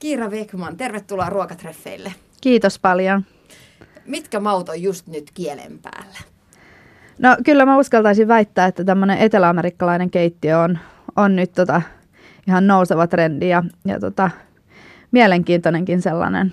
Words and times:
Kiira 0.00 0.30
Vekman, 0.30 0.76
tervetuloa 0.76 1.30
ruokatreffeille. 1.30 2.12
Kiitos 2.40 2.78
paljon. 2.78 3.24
Mitkä 4.06 4.40
maut 4.40 4.68
on 4.68 4.82
just 4.82 5.06
nyt 5.06 5.30
kielen 5.34 5.78
päällä? 5.78 6.18
No 7.18 7.36
kyllä 7.44 7.66
mä 7.66 7.78
uskaltaisin 7.78 8.28
väittää, 8.28 8.66
että 8.66 8.84
tämmöinen 8.84 9.18
eteläamerikkalainen 9.18 10.10
keittiö 10.10 10.58
on, 10.58 10.78
on 11.16 11.36
nyt 11.36 11.52
tota, 11.52 11.82
ihan 12.48 12.66
nouseva 12.66 13.06
trendi 13.06 13.48
ja, 13.48 13.62
ja 13.84 14.00
tota, 14.00 14.30
mielenkiintoinenkin 15.12 16.02
sellainen. 16.02 16.52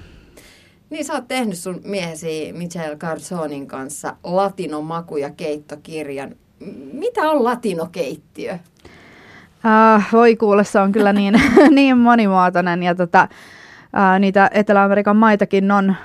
Niin 0.90 1.06
sä 1.06 1.14
oot 1.14 1.28
tehnyt 1.28 1.58
sun 1.58 1.82
miehesi 1.84 2.54
Michelle 2.58 2.96
Carsonin 2.96 3.68
kanssa 3.68 4.16
latinomaku- 4.24 5.18
ja 5.18 5.30
keittokirjan. 5.30 6.36
Mitä 6.94 7.22
on 7.22 7.44
latinokeittiö? 7.44 8.60
Uh, 9.66 10.04
voi 10.12 10.36
kuulla, 10.36 10.64
se 10.64 10.80
on 10.80 10.92
kyllä 10.92 11.14
niin, 11.20 11.42
niin 11.76 11.98
monimuotoinen 11.98 12.84
ja 12.84 12.96
tota, 12.96 13.28
uh, 13.84 14.20
niitä 14.20 14.50
Etelä-Amerikan 14.54 15.18
maitakin 15.18 15.72
on 15.72 15.96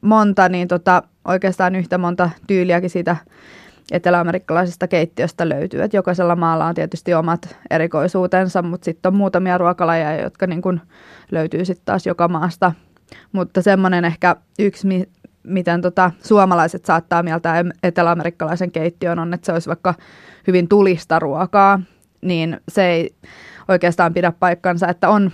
monta, 0.00 0.48
niin 0.48 0.68
tota, 0.68 1.02
oikeastaan 1.24 1.74
yhtä 1.74 1.98
monta 1.98 2.30
tyyliäkin 2.46 2.90
siitä 2.90 3.16
eteläamerikkalaisesta 3.90 4.88
keittiöstä 4.88 5.48
löytyy. 5.48 5.82
Et 5.82 5.94
jokaisella 5.94 6.36
maalla 6.36 6.66
on 6.66 6.74
tietysti 6.74 7.14
omat 7.14 7.56
erikoisuutensa, 7.70 8.62
mutta 8.62 8.84
sitten 8.84 9.10
on 9.12 9.16
muutamia 9.16 9.58
ruokalajeja, 9.58 10.22
jotka 10.22 10.46
niin 10.46 10.62
kun 10.62 10.80
löytyy 11.30 11.64
sitten 11.64 11.84
taas 11.84 12.06
joka 12.06 12.28
maasta. 12.28 12.72
Mutta 13.32 13.62
semmoinen 13.62 14.04
ehkä 14.04 14.36
yksi, 14.58 14.86
mi- 14.86 15.08
miten 15.42 15.82
tota, 15.82 16.10
suomalaiset 16.22 16.84
saattaa 16.84 17.22
mieltää 17.22 17.64
eteläamerikkalaisen 17.82 18.72
keittiön 18.72 19.18
on, 19.18 19.34
että 19.34 19.46
se 19.46 19.52
olisi 19.52 19.68
vaikka 19.68 19.94
hyvin 20.46 20.68
tulista 20.68 21.18
ruokaa, 21.18 21.80
niin 22.20 22.60
se 22.68 22.86
ei 22.86 23.14
oikeastaan 23.68 24.14
pidä 24.14 24.32
paikkansa, 24.32 24.88
että 24.88 25.08
on 25.08 25.32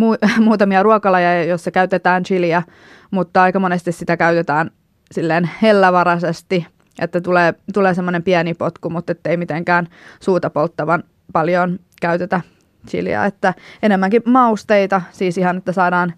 mu- 0.00 0.28
muutamia 0.44 0.82
ruokalajeja, 0.82 1.44
joissa 1.44 1.70
käytetään 1.70 2.22
chiliä, 2.22 2.62
mutta 3.10 3.42
aika 3.42 3.58
monesti 3.58 3.92
sitä 3.92 4.16
käytetään 4.16 4.70
silleen 5.12 5.50
hellävaraisesti, 5.62 6.66
että 6.98 7.20
tulee, 7.20 7.54
tulee 7.74 7.94
semmoinen 7.94 8.22
pieni 8.22 8.54
potku, 8.54 8.90
mutta 8.90 9.14
ei 9.24 9.36
mitenkään 9.36 9.88
suuta 10.20 10.50
polttavan 10.50 11.04
paljon 11.32 11.78
käytetä 12.00 12.40
chiliä, 12.88 13.24
että 13.24 13.54
enemmänkin 13.82 14.22
mausteita, 14.26 15.02
siis 15.10 15.38
ihan, 15.38 15.56
että 15.56 15.72
saadaan 15.72 16.12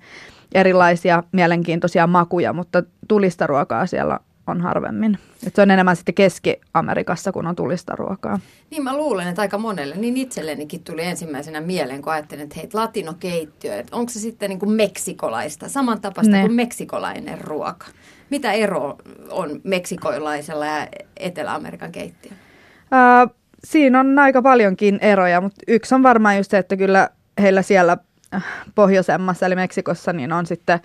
erilaisia 0.55 1.22
mielenkiintoisia 1.33 2.06
makuja, 2.06 2.53
mutta 2.53 2.83
tulista 3.08 3.47
ruokaa 3.47 3.86
siellä 3.86 4.20
on 4.47 4.61
harvemmin. 4.61 5.19
Et 5.47 5.55
se 5.55 5.62
on 5.62 5.70
enemmän 5.70 5.97
sitten 5.97 6.14
Keski-Amerikassa, 6.14 7.33
kun 7.33 7.47
on 7.47 7.56
tulista 7.56 7.97
ruokaa. 7.97 8.41
Niin 8.70 8.84
mä 8.84 8.97
luulen, 8.97 9.28
että 9.28 9.42
aika 9.42 9.59
monelle, 9.59 9.97
niin 9.97 10.17
itsellenikin 10.17 10.84
tuli 10.84 11.05
ensimmäisenä 11.05 11.61
mieleen, 11.61 12.03
kun 12.03 12.12
ajattelin, 12.12 12.45
että 12.45 12.55
hei, 12.56 12.69
latinokeittiö, 12.72 13.77
että 13.77 13.97
onko 13.97 14.12
se 14.12 14.20
sitten 14.20 14.50
niin 14.50 14.59
kuin 14.59 14.72
meksikolaista, 14.72 15.69
samantapaista 15.69 16.37
ne. 16.37 16.41
kuin 16.41 16.55
meksikolainen 16.55 17.41
ruoka. 17.41 17.87
Mitä 18.31 18.53
ero 18.53 18.98
on 19.31 19.61
meksikolaisella 19.65 20.67
ja 20.67 20.87
Etelä-Amerikan 21.17 21.92
keittiö? 21.92 22.33
Uh, 22.33 23.34
siinä 23.65 24.00
on 24.00 24.19
aika 24.19 24.42
paljonkin 24.42 24.98
eroja, 25.00 25.41
mutta 25.41 25.61
yksi 25.69 25.95
on 25.95 26.03
varmaan 26.03 26.37
just 26.37 26.50
se, 26.50 26.59
että 26.59 26.77
kyllä 26.77 27.09
heillä 27.42 27.62
siellä 27.62 27.97
äh, 28.34 28.45
pohjoisemmassa 28.75 29.47
eli 29.47 29.55
Meksikossa 29.55 30.12
niin 30.12 30.33
on 30.33 30.47
sitten 30.47 30.81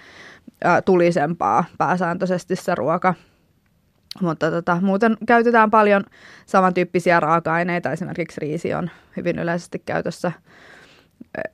uh, 0.66 0.84
tulisempaa 0.86 1.66
pääsääntöisesti 1.78 2.56
se 2.56 2.76
ruoka. 2.76 3.14
Mutta 4.22 4.52
tota, 4.52 4.82
muuten 4.82 5.18
käytetään 5.28 5.72
paljon 5.72 6.04
samantyyppisiä 6.46 7.20
raaka-aineita. 7.20 7.92
Esimerkiksi 7.92 8.42
riisi 8.42 8.74
on 8.74 8.90
hyvin 9.18 9.40
yleisesti 9.40 9.80
käytössä 9.86 10.32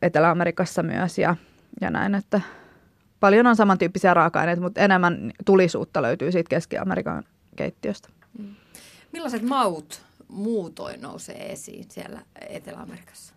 Etelä-Amerikassa 0.02 0.84
myös 0.84 1.18
ja, 1.18 1.36
ja 1.82 1.90
näin, 1.90 2.16
että 2.16 2.42
paljon 3.20 3.48
on 3.48 3.56
samantyyppisiä 3.56 4.14
raaka-aineita, 4.14 4.62
mutta 4.62 4.82
enemmän 4.82 5.32
tulisuutta 5.46 6.02
löytyy 6.02 6.32
siitä 6.32 6.50
Keski-Amerikan 6.50 7.24
keittiöstä. 7.56 8.10
Mm. 8.40 8.56
Millaiset 9.12 9.44
maut 9.44 10.02
muutoin 10.28 11.02
nousee 11.02 11.52
esiin 11.52 11.86
siellä 11.90 12.22
Etelä-Amerikassa? 12.50 13.35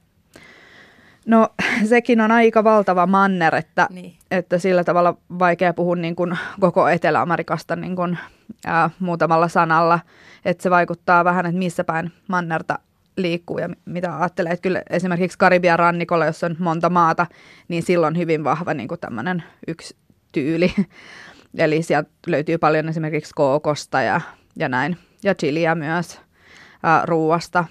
No 1.28 1.48
sekin 1.88 2.20
on 2.20 2.30
aika 2.30 2.64
valtava 2.64 3.06
manner, 3.06 3.54
että, 3.54 3.88
niin. 3.90 4.16
että 4.30 4.58
sillä 4.58 4.84
tavalla 4.84 5.16
vaikea 5.38 5.74
puhua 5.74 5.96
niin 5.96 6.16
kuin 6.16 6.38
koko 6.60 6.88
Etelä-Amerikasta 6.88 7.76
niin 7.76 7.96
kuin, 7.96 8.18
ää, 8.66 8.90
muutamalla 9.00 9.48
sanalla. 9.48 10.00
Että 10.44 10.62
se 10.62 10.70
vaikuttaa 10.70 11.24
vähän, 11.24 11.46
että 11.46 11.58
missä 11.58 11.84
päin 11.84 12.12
mannerta 12.28 12.78
liikkuu 13.16 13.58
ja 13.58 13.68
mitä 13.84 14.18
ajattelee. 14.18 14.52
Että 14.52 14.62
kyllä 14.62 14.82
esimerkiksi 14.90 15.38
Karibian 15.38 15.78
rannikolla, 15.78 16.26
jos 16.26 16.44
on 16.44 16.56
monta 16.58 16.90
maata, 16.90 17.26
niin 17.68 17.82
silloin 17.82 18.16
hyvin 18.16 18.44
vahva 18.44 18.74
niin 18.74 18.88
kuin 18.88 19.00
tämmöinen 19.00 19.42
yksi 19.66 19.96
tyyli. 20.32 20.74
Eli 21.58 21.82
sieltä 21.82 22.10
löytyy 22.26 22.58
paljon 22.58 22.88
esimerkiksi 22.88 23.32
kookosta 23.34 24.02
ja, 24.02 24.20
ja 24.56 24.68
näin. 24.68 24.96
Ja 25.22 25.34
chiliä 25.34 25.74
myös 25.74 26.20
ää, 26.82 27.02
ruuasta. 27.06 27.64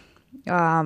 Ää, 0.50 0.86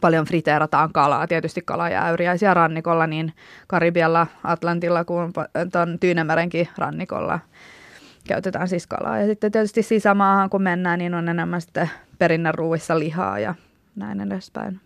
paljon 0.00 0.24
friteerataan 0.24 0.92
kalaa, 0.92 1.26
tietysti 1.26 1.62
kalajääyriäisiä 1.62 2.54
rannikolla, 2.54 3.06
niin 3.06 3.32
Karibialla, 3.66 4.26
Atlantilla 4.44 5.04
kuin 5.04 5.32
tuon 5.72 5.98
Tyynemerenkin 6.00 6.68
rannikolla 6.78 7.38
käytetään 8.28 8.68
siis 8.68 8.86
kalaa. 8.86 9.18
Ja 9.18 9.26
sitten 9.26 9.52
tietysti 9.52 9.82
sisämaahan 9.82 10.50
kun 10.50 10.62
mennään, 10.62 10.98
niin 10.98 11.14
on 11.14 11.28
enemmän 11.28 11.60
sitten 11.60 11.90
perinneruuissa 12.18 12.98
lihaa 12.98 13.38
ja 13.38 13.54
näin 13.96 14.20
edespäin. 14.20 14.80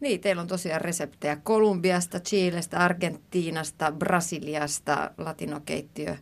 Niin, 0.00 0.20
teillä 0.20 0.42
on 0.42 0.48
tosiaan 0.48 0.80
reseptejä 0.80 1.36
Kolumbiasta, 1.36 2.20
Chilestä, 2.20 2.78
Argentiinasta, 2.78 3.92
Brasiliasta, 3.92 5.10
latinokeittiö, 5.18 6.16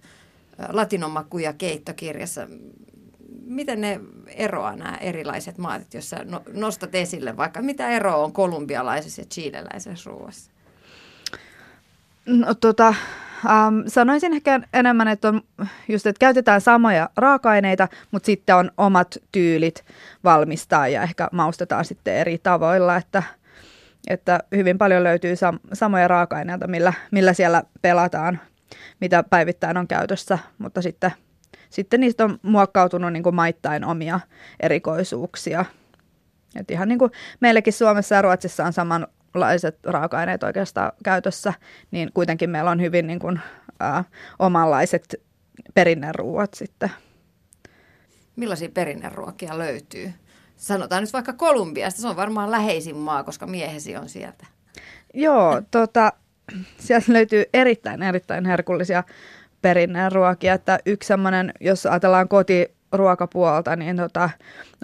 latinomakuja 0.68 1.52
keittokirjassa 1.52 2.48
miten 3.48 3.80
ne 3.80 4.00
eroaa 4.26 4.76
nämä 4.76 4.96
erilaiset 4.96 5.58
maat, 5.58 5.94
jos 5.94 6.10
sä 6.10 6.24
no, 6.24 6.42
nostat 6.52 6.94
esille 6.94 7.36
vaikka, 7.36 7.62
mitä 7.62 7.88
eroa 7.88 8.16
on 8.16 8.32
kolumbialaisessa 8.32 9.20
ja 9.20 9.26
chileläisessä 9.26 10.10
ruoassa? 10.10 10.50
No 12.26 12.54
tota, 12.54 12.86
ähm, 12.88 13.86
sanoisin 13.86 14.32
ehkä 14.32 14.60
enemmän, 14.72 15.08
että 15.08 15.28
on 15.28 15.42
just, 15.88 16.06
että 16.06 16.20
käytetään 16.20 16.60
samoja 16.60 17.10
raaka-aineita, 17.16 17.88
mutta 18.10 18.26
sitten 18.26 18.56
on 18.56 18.70
omat 18.76 19.16
tyylit 19.32 19.84
valmistaa 20.24 20.88
ja 20.88 21.02
ehkä 21.02 21.28
maustetaan 21.32 21.84
sitten 21.84 22.14
eri 22.14 22.38
tavoilla, 22.38 22.96
että, 22.96 23.22
että 24.08 24.40
hyvin 24.56 24.78
paljon 24.78 25.04
löytyy 25.04 25.34
sam- 25.34 25.68
samoja 25.72 26.08
raaka-aineita, 26.08 26.66
millä, 26.66 26.92
millä 27.10 27.32
siellä 27.32 27.62
pelataan, 27.82 28.40
mitä 29.00 29.22
päivittäin 29.22 29.76
on 29.76 29.88
käytössä, 29.88 30.38
mutta 30.58 30.82
sitten– 30.82 31.12
sitten 31.70 32.00
niistä 32.00 32.24
on 32.24 32.38
muokkautunut 32.42 33.12
niin 33.12 33.22
kuin 33.22 33.34
maittain 33.34 33.84
omia 33.84 34.20
erikoisuuksia. 34.60 35.64
Et 36.56 36.70
ihan 36.70 36.88
niin 36.88 36.98
kuin 36.98 37.10
meilläkin 37.40 37.72
Suomessa 37.72 38.14
ja 38.14 38.22
Ruotsissa 38.22 38.64
on 38.64 38.72
samanlaiset 38.72 39.78
raaka-aineet 39.84 40.42
oikeastaan 40.42 40.92
käytössä, 41.04 41.52
niin 41.90 42.10
kuitenkin 42.14 42.50
meillä 42.50 42.70
on 42.70 42.80
hyvin 42.80 43.06
niin 43.06 43.18
kuin, 43.18 43.40
ää, 43.80 44.04
omanlaiset 44.38 45.14
perinneruuat 45.74 46.54
sitten. 46.54 46.90
Millaisia 48.36 48.68
perinneruokia 48.68 49.58
löytyy? 49.58 50.12
Sanotaan 50.56 51.02
nyt 51.02 51.12
vaikka 51.12 51.32
Kolumbiasta, 51.32 52.00
se 52.00 52.08
on 52.08 52.16
varmaan 52.16 52.50
läheisin 52.50 52.96
maa, 52.96 53.24
koska 53.24 53.46
miehesi 53.46 53.96
on 53.96 54.08
sieltä. 54.08 54.46
Joo, 55.14 55.62
tota, 55.70 56.12
sieltä 56.78 57.12
löytyy 57.12 57.44
erittäin, 57.54 58.02
erittäin 58.02 58.44
herkullisia 58.44 59.04
ruokia, 60.12 60.54
että 60.54 60.78
yksi 60.86 61.06
semmoinen, 61.06 61.52
jos 61.60 61.86
ajatellaan 61.86 62.28
kotiruokapuolta, 62.28 63.76
niin 63.76 63.96
tota, 63.96 64.30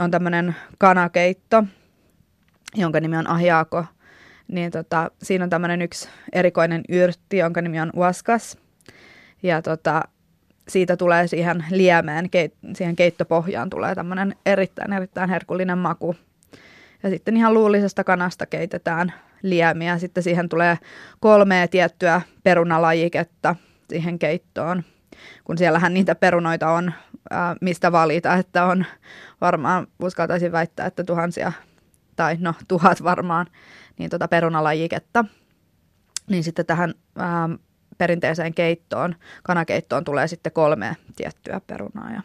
on 0.00 0.10
tämmöinen 0.10 0.56
kanakeitto, 0.78 1.64
jonka 2.74 3.00
nimi 3.00 3.16
on 3.16 3.26
ahiako. 3.26 3.84
Niin 4.48 4.70
tota, 4.70 5.10
siinä 5.22 5.44
on 5.44 5.50
tämmöinen 5.50 5.82
yksi 5.82 6.08
erikoinen 6.32 6.82
yrtti, 6.88 7.36
jonka 7.36 7.62
nimi 7.62 7.80
on 7.80 7.90
uaskas. 7.96 8.58
Ja 9.42 9.62
tota, 9.62 10.02
siitä 10.68 10.96
tulee 10.96 11.26
siihen 11.26 11.64
liemeen, 11.70 12.30
siihen 12.76 12.96
keittopohjaan 12.96 13.70
tulee 13.70 13.94
tämmöinen 13.94 14.36
erittäin, 14.46 14.92
erittäin 14.92 15.30
herkullinen 15.30 15.78
maku. 15.78 16.16
Ja 17.02 17.10
sitten 17.10 17.36
ihan 17.36 17.54
luullisesta 17.54 18.04
kanasta 18.04 18.46
keitetään 18.46 19.12
liemiä. 19.42 19.98
Sitten 19.98 20.22
siihen 20.22 20.48
tulee 20.48 20.78
kolme 21.20 21.68
tiettyä 21.70 22.20
perunalajiketta– 22.42 23.56
siihen 23.88 24.18
keittoon, 24.18 24.82
kun 25.44 25.58
siellähän 25.58 25.94
niitä 25.94 26.14
perunoita 26.14 26.70
on, 26.70 26.92
ää, 27.30 27.56
mistä 27.60 27.92
valita, 27.92 28.34
että 28.34 28.64
on 28.64 28.84
varmaan, 29.40 29.86
uskaltaisin 30.02 30.52
väittää, 30.52 30.86
että 30.86 31.04
tuhansia, 31.04 31.52
tai 32.16 32.36
no 32.40 32.54
tuhat 32.68 33.02
varmaan, 33.02 33.46
niin 33.98 34.10
tota 34.10 34.28
perunalajiketta. 34.28 35.24
Niin 36.30 36.44
sitten 36.44 36.66
tähän 36.66 36.94
ää, 37.18 37.48
perinteiseen 37.98 38.54
keittoon, 38.54 39.14
kanakeittoon 39.42 40.04
tulee 40.04 40.28
sitten 40.28 40.52
kolme 40.52 40.96
tiettyä 41.16 41.60
perunaa 41.66 42.10
ja 42.10 42.22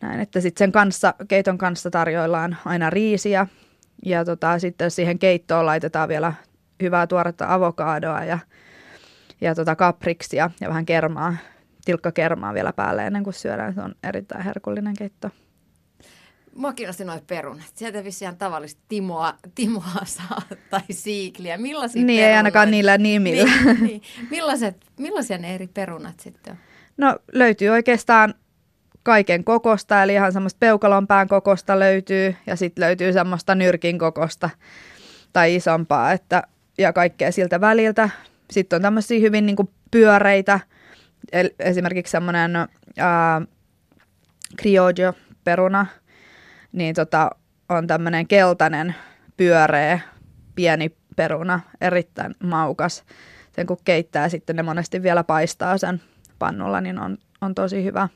näin, 0.00 0.20
että 0.20 0.40
sitten 0.40 0.58
sen 0.64 0.72
kanssa, 0.72 1.14
keiton 1.28 1.58
kanssa 1.58 1.90
tarjoillaan 1.90 2.56
aina 2.64 2.90
riisiä 2.90 3.46
ja 4.04 4.24
tota, 4.24 4.58
sitten 4.58 4.90
siihen 4.90 5.18
keittoon 5.18 5.66
laitetaan 5.66 6.08
vielä 6.08 6.32
hyvää 6.82 7.06
tuoretta 7.06 7.54
avokadoa 7.54 8.24
ja, 8.24 8.38
ja 9.40 9.54
tota 9.54 9.76
kapriksia 9.76 10.50
ja 10.60 10.68
vähän 10.68 10.86
kermaa, 10.86 11.36
tilkkakermaa 11.84 12.54
vielä 12.54 12.72
päälle 12.72 13.06
ennen 13.06 13.24
kuin 13.24 13.34
syödään. 13.34 13.74
Se 13.74 13.80
on 13.80 13.94
erittäin 14.02 14.44
herkullinen 14.44 14.94
keitto. 14.98 15.30
Mua 16.56 16.72
kiinnosti 16.72 17.04
noin 17.04 17.20
perunat. 17.26 17.66
Sieltä 17.74 18.04
vissiin 18.04 18.36
tavallista 18.36 18.82
Timoa, 18.88 19.34
Timoa 19.54 20.04
saa, 20.04 20.42
tai 20.70 20.80
siikliä. 20.90 21.58
Millaisia 21.58 22.02
Niin 22.02 22.06
perunoita? 22.06 22.30
ei 22.30 22.36
ainakaan 22.36 22.70
niillä 22.70 22.98
nimillä. 22.98 23.44
Niin, 23.64 23.80
niin. 23.80 24.02
Millaiset, 24.30 24.76
millaisia 24.98 25.38
ne 25.38 25.54
eri 25.54 25.66
perunat 25.66 26.20
sitten 26.20 26.52
on? 26.52 26.58
No 26.96 27.16
löytyy 27.32 27.68
oikeastaan 27.68 28.34
kaiken 29.02 29.44
kokosta, 29.44 30.02
eli 30.02 30.12
ihan 30.14 30.32
semmoista 30.32 30.58
peukalonpään 30.60 31.28
kokosta 31.28 31.78
löytyy 31.78 32.36
ja 32.46 32.56
sitten 32.56 32.84
löytyy 32.84 33.12
semmoista 33.12 33.54
nyrkin 33.54 33.98
kokosta 33.98 34.50
tai 35.32 35.54
isompaa, 35.54 36.12
että, 36.12 36.42
ja 36.78 36.92
kaikkea 36.92 37.32
siltä 37.32 37.60
väliltä. 37.60 38.10
Sitten 38.50 38.76
on 38.76 38.82
tämmöisiä 38.82 39.20
hyvin 39.20 39.46
niin 39.46 39.56
kuin 39.56 39.68
pyöreitä, 39.90 40.60
esimerkiksi 41.58 42.10
semmoinen 42.10 42.52
criollo-peruna, 44.62 45.86
niin 46.72 46.94
tota, 46.94 47.30
on 47.68 47.86
tämmöinen 47.86 48.28
keltainen, 48.28 48.94
pyöreä, 49.36 50.00
pieni 50.54 50.96
peruna, 51.16 51.60
erittäin 51.80 52.34
maukas. 52.42 53.04
Sen 53.52 53.66
kun 53.66 53.78
keittää, 53.84 54.28
sitten 54.28 54.56
ne 54.56 54.62
monesti 54.62 55.02
vielä 55.02 55.24
paistaa 55.24 55.78
sen 55.78 56.02
pannulla, 56.38 56.80
niin 56.80 56.98
on, 56.98 57.18
on 57.40 57.54
tosi 57.54 57.84
hyvä. 57.84 58.08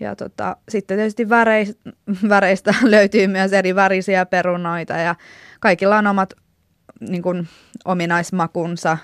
Ja 0.00 0.16
tota, 0.16 0.56
sitten 0.68 0.96
tietysti 0.96 1.28
väreistä, 1.28 1.90
väreistä 2.28 2.74
löytyy 2.82 3.26
myös 3.26 3.52
eri 3.52 3.74
värisiä 3.74 4.26
perunoita 4.26 4.94
ja 4.94 5.14
kaikilla 5.60 5.98
on 5.98 6.06
omat 6.06 6.34
niin 7.00 7.22
kuin, 7.22 7.48
ominaismakunsa. 7.84 8.98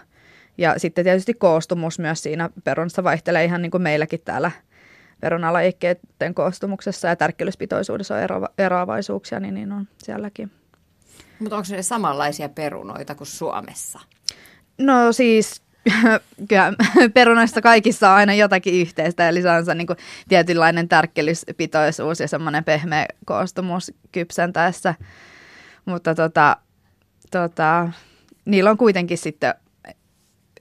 Ja 0.59 0.79
sitten 0.79 1.05
tietysti 1.05 1.35
koostumus 1.35 1.99
myös 1.99 2.23
siinä 2.23 2.51
perunassa 2.65 3.05
vaihtelee 3.05 3.45
ihan 3.45 3.63
niin 3.63 3.71
kuin 3.71 3.83
meilläkin 3.83 4.21
täällä 4.25 4.51
perunalajikkeiden 5.21 6.35
koostumuksessa 6.35 7.09
ja 7.09 7.17
tärkkelyspitoisuudessa 7.17 8.15
on 8.15 8.21
ero, 8.21 8.47
eroavaisuuksia, 8.59 9.41
niin, 9.41 9.55
niin 9.55 9.73
on 9.73 9.89
sielläkin. 9.99 10.51
Mutta 11.39 11.57
onko 11.57 11.69
ne 11.71 11.83
samanlaisia 11.83 12.49
perunoita 12.49 13.15
kuin 13.15 13.27
Suomessa? 13.27 14.01
No 14.79 15.13
siis 15.13 15.63
kyllä 16.49 16.73
perunoista 17.15 17.61
kaikissa 17.63 18.11
on 18.11 18.17
aina 18.17 18.35
jotakin 18.35 18.75
yhteistä, 18.75 19.29
eli 19.29 19.43
se 19.43 19.51
on 19.51 19.65
se 19.65 19.75
niin 19.75 19.87
kuin 19.87 19.97
tietynlainen 20.29 20.89
tärkkelyspitoisuus 20.89 22.21
ja 22.21 22.29
semmoinen 22.29 22.65
pehmeä 22.65 23.07
koostumus 23.25 23.93
kypsentäessä. 24.13 24.95
Mutta 25.85 26.15
tota, 26.15 26.57
tota, 27.31 27.89
niillä 28.45 28.71
on 28.71 28.77
kuitenkin 28.77 29.19
sitten 29.19 29.55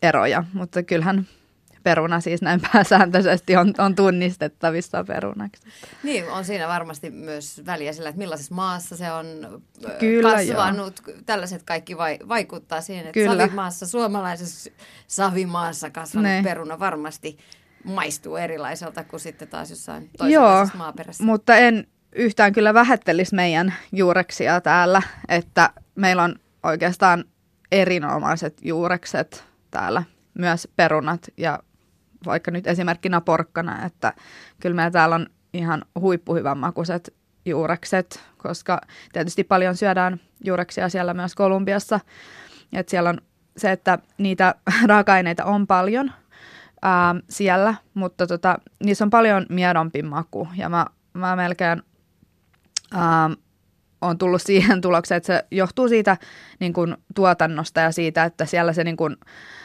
eroja, 0.01 0.44
mutta 0.53 0.83
kyllähän 0.83 1.27
peruna 1.83 2.19
siis 2.19 2.42
näin 2.42 2.62
pääsääntöisesti 2.74 3.56
on, 3.56 3.74
on 3.77 3.95
tunnistettavissa 3.95 5.03
perunaksi. 5.03 5.62
Niin, 6.03 6.30
on 6.30 6.45
siinä 6.45 6.68
varmasti 6.68 7.09
myös 7.09 7.62
väliä 7.65 7.94
sillä, 7.94 8.09
että 8.09 8.19
millaisessa 8.19 8.56
maassa 8.56 8.98
se 8.98 9.12
on 9.12 9.62
Kyllä, 10.00 10.31
kasvanut. 10.31 11.01
Joo. 11.07 11.18
Tällaiset 11.25 11.63
kaikki 11.63 11.98
vai, 11.98 12.19
vaikuttaa 12.27 12.81
siihen, 12.81 13.06
että 13.06 13.13
Kyllä. 13.13 13.44
savimaassa, 13.44 13.88
suomalaisessa 13.88 14.71
savimaassa 15.07 15.89
kasvanut 15.89 16.31
ne. 16.31 16.42
peruna 16.44 16.80
varmasti 16.80 17.38
maistuu 17.83 18.36
erilaiselta 18.36 19.03
kuin 19.03 19.19
sitten 19.19 19.48
taas 19.48 19.69
jossain 19.69 20.09
toisenlaisessa 20.18 20.77
Joo, 20.77 20.86
maaperässä. 20.86 21.24
mutta 21.24 21.56
en 21.56 21.88
yhtään 22.15 22.53
kyllä 22.53 22.74
vähättelisi 22.74 23.36
meidän 23.36 23.74
juureksia 23.92 24.62
täällä, 24.62 25.01
että 25.27 25.69
meillä 25.95 26.24
on 26.24 26.36
oikeastaan 26.63 27.25
erinomaiset 27.71 28.57
juurekset 28.62 29.50
täällä, 29.71 30.03
myös 30.33 30.68
perunat 30.75 31.27
ja 31.38 31.59
vaikka 32.25 32.51
nyt 32.51 32.68
esimerkkinä 32.68 33.21
porkkana, 33.21 33.85
että 33.85 34.13
kyllä 34.59 34.75
meillä 34.75 34.91
täällä 34.91 35.15
on 35.15 35.27
ihan 35.53 35.85
huippuhyvän 36.00 36.57
makuiset 36.57 37.13
juurekset, 37.45 38.23
koska 38.38 38.81
tietysti 39.13 39.44
paljon 39.44 39.77
syödään 39.77 40.19
juureksia 40.45 40.89
siellä 40.89 41.13
myös 41.13 41.35
Kolumbiassa. 41.35 42.00
Et 42.73 42.89
siellä 42.89 43.09
on 43.09 43.21
se, 43.57 43.71
että 43.71 44.00
niitä 44.18 44.56
raaka-aineita 44.89 45.45
on 45.45 45.68
paljon 45.68 46.12
ää, 46.81 47.15
siellä, 47.29 47.75
mutta 47.94 48.27
tota, 48.27 48.57
niissä 48.83 49.06
on 49.06 49.09
paljon 49.09 49.45
miedompi 49.50 50.01
maku. 50.03 50.47
Ja 50.56 50.69
mä, 50.69 50.85
mä 51.13 51.35
melkein 51.35 51.83
ää, 52.94 53.29
on 54.01 54.17
tullut 54.17 54.41
siihen 54.45 54.81
tulokseen, 54.81 55.17
että 55.17 55.27
se 55.27 55.45
johtuu 55.51 55.89
siitä 55.89 56.17
niin 56.59 56.74
kun, 56.74 56.97
tuotannosta 57.15 57.79
ja 57.79 57.91
siitä, 57.91 58.24
että 58.24 58.45
siellä 58.45 58.74
se 58.74 58.83
niin 58.83 58.97
kun, 58.97 59.17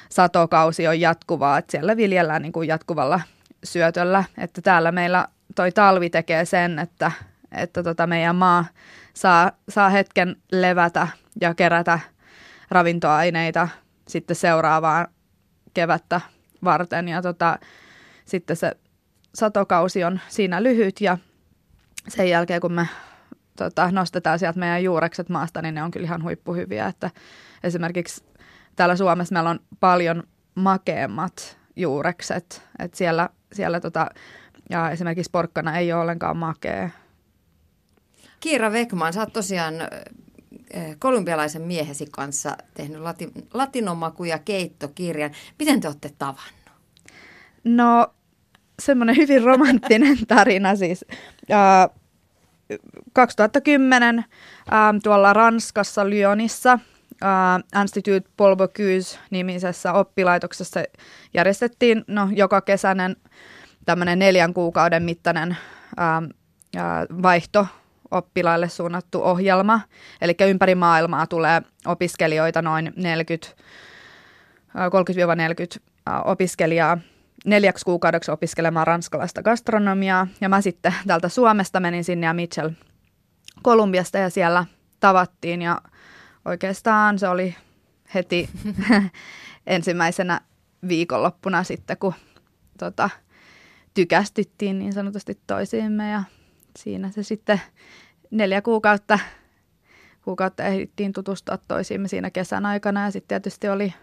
satokausi 0.09 0.89
on 0.89 1.01
jatkuvaa, 1.01 1.59
että 1.59 1.71
siellä 1.71 1.97
viljellään 1.97 2.43
niin 2.43 2.53
kuin 2.53 2.69
jatkuvalla 2.69 3.21
syötöllä. 3.65 4.25
Että 4.39 4.63
täällä 4.63 4.93
meillä 4.93 5.29
toi 5.55 5.73
talvi 5.73 6.11
tekee 6.11 6.45
sen, 6.45 6.79
että, 6.79 7.13
että 7.53 7.83
tota 7.83 8.07
meidän 8.07 8.37
maa 8.37 8.65
saa, 9.15 9.53
saa 9.69 9.89
hetken 9.91 10.37
levätä 10.53 11.09
ja 11.41 11.55
kerätä 11.55 11.99
ravintoaineita 12.71 13.69
sitten 14.09 14.37
seuraavaan 14.37 15.09
kevättä 15.75 16.21
varten. 16.65 17.09
Ja 17.09 17.23
tota, 17.23 17.59
sitten 18.25 18.57
se 18.57 18.73
satokausi 19.35 20.05
on 20.05 20.21
siinä 20.29 20.63
lyhyt 20.63 21.01
ja 21.01 21.19
sen 22.09 22.31
jälkeen 22.31 22.61
kun 22.61 22.73
me 22.73 22.89
tota, 23.57 23.91
nostetaan 23.91 24.39
sieltä 24.39 24.59
meidän 24.59 24.85
juurekset 24.85 25.29
maasta, 25.29 25.63
niin 25.63 25.75
ne 25.75 25.83
on 25.83 25.91
kyllä 25.91 26.07
ihan 26.07 26.23
huippuhyviä. 26.23 26.87
Että 26.87 27.11
esimerkiksi 27.65 28.25
täällä 28.77 28.97
Suomessa 28.97 29.33
meillä 29.33 29.51
on 29.51 29.61
paljon 29.81 30.23
makeammat 30.55 31.59
juurekset. 31.77 32.63
Et 32.79 32.95
siellä 32.95 33.29
siellä 33.53 33.81
tota, 33.81 34.11
ja 34.71 34.91
esimerkiksi 34.91 35.31
porkkana 35.31 35.79
ei 35.79 35.93
ole 35.93 36.03
ollenkaan 36.03 36.37
makea. 36.37 36.91
Kiira 38.41 38.73
Vekman, 38.73 39.13
sä 39.13 39.21
oot 39.21 39.33
tosiaan 39.33 39.75
kolumbialaisen 40.99 41.63
miehesi 41.63 42.07
kanssa 42.11 42.57
tehnyt 42.75 43.01
lati, 43.01 43.33
latinomaku- 43.55 44.25
ja 44.25 44.39
keittokirjan. 44.39 45.31
Miten 45.59 45.81
te 45.81 45.89
olette 45.89 46.11
tavannut? 46.19 46.71
No, 47.65 48.15
semmoinen 48.83 49.17
hyvin 49.17 49.43
romanttinen 49.43 50.19
tarina 50.29 50.77
siis. 50.77 51.05
Äh, 51.51 51.91
2010 53.13 54.19
äh, 54.19 54.25
tuolla 55.03 55.33
Ranskassa 55.33 56.11
Lyonissa 56.11 56.79
uh, 57.23 57.81
Institut 57.83 58.25
Paul 58.37 58.57
Bocuse 58.57 59.19
nimisessä 59.31 59.93
oppilaitoksessa 59.93 60.81
järjestettiin 61.35 62.05
no, 62.07 62.29
joka 62.33 62.61
kesäinen 62.61 63.17
tämmöinen 63.85 64.19
neljän 64.19 64.55
kuukauden 64.55 65.03
mittainen 65.03 65.51
uh, 65.51 66.29
uh, 66.77 67.23
vaihto 67.23 67.67
oppilaille 68.11 68.69
suunnattu 68.69 69.23
ohjelma. 69.23 69.81
Eli 70.21 70.35
ympäri 70.41 70.75
maailmaa 70.75 71.27
tulee 71.27 71.63
opiskelijoita 71.87 72.63
noin 72.63 72.93
40, 72.97 73.49
30-40 75.79 75.81
opiskelijaa 76.25 76.99
neljäksi 77.45 77.85
kuukaudeksi 77.85 78.31
opiskelemaan 78.31 78.87
ranskalaista 78.87 79.43
gastronomiaa. 79.43 80.27
Ja 80.41 80.49
mä 80.49 80.61
sitten 80.61 80.95
täältä 81.07 81.29
Suomesta 81.29 81.81
menin 81.81 82.05
sinne 82.05 82.27
ja 82.27 82.35
Mitchell 82.35 82.71
Kolumbiasta 83.63 84.19
ja 84.19 84.31
siellä 84.31 84.65
tavattiin 85.01 85.63
ja 85.63 85.81
oikeastaan 86.47 87.19
se 87.19 87.29
oli 87.29 87.57
heti 88.15 88.49
ensimmäisenä 89.67 90.41
viikonloppuna 90.89 91.65
sitten, 91.65 91.97
kun 91.97 92.15
tota, 92.79 93.11
tykästyttiin 93.95 94.79
niin 94.79 94.93
sanotusti 94.93 95.39
toisiimme 95.47 96.11
ja 96.11 96.23
siinä 96.79 97.11
se 97.11 97.23
sitten 97.23 97.61
neljä 98.31 98.63
kuukautta, 98.63 99.19
kuukautta 100.23 100.65
ehdittiin 100.65 101.13
tutustua 101.13 101.59
toisiimme 101.69 102.09
siinä 102.09 102.31
kesän 102.31 102.67
aikana 102.67 103.05
ja 103.05 103.11
sitten 103.11 103.29
tietysti 103.29 103.69
oli 103.69 103.95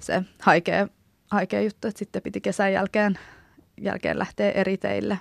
se 0.00 0.22
haikea, 0.40 0.88
haikea 1.30 1.60
juttu, 1.60 1.88
että 1.88 1.98
sitten 1.98 2.22
piti 2.22 2.40
kesän 2.40 2.72
jälkeen, 2.72 3.18
jälkeen 3.80 4.18
lähteä 4.18 4.50
eri 4.50 4.76
teille. 4.76 5.18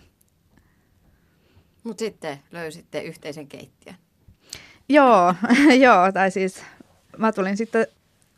Mutta 1.84 2.00
sitten 2.00 2.40
löysitte 2.52 3.02
yhteisen 3.02 3.48
keittiön. 3.48 3.96
Joo, 4.90 5.36
joo, 5.86 6.12
tai 6.12 6.32
siis 6.32 6.64
mä 7.18 7.32
tulin 7.32 7.58
sitten, 7.58 7.88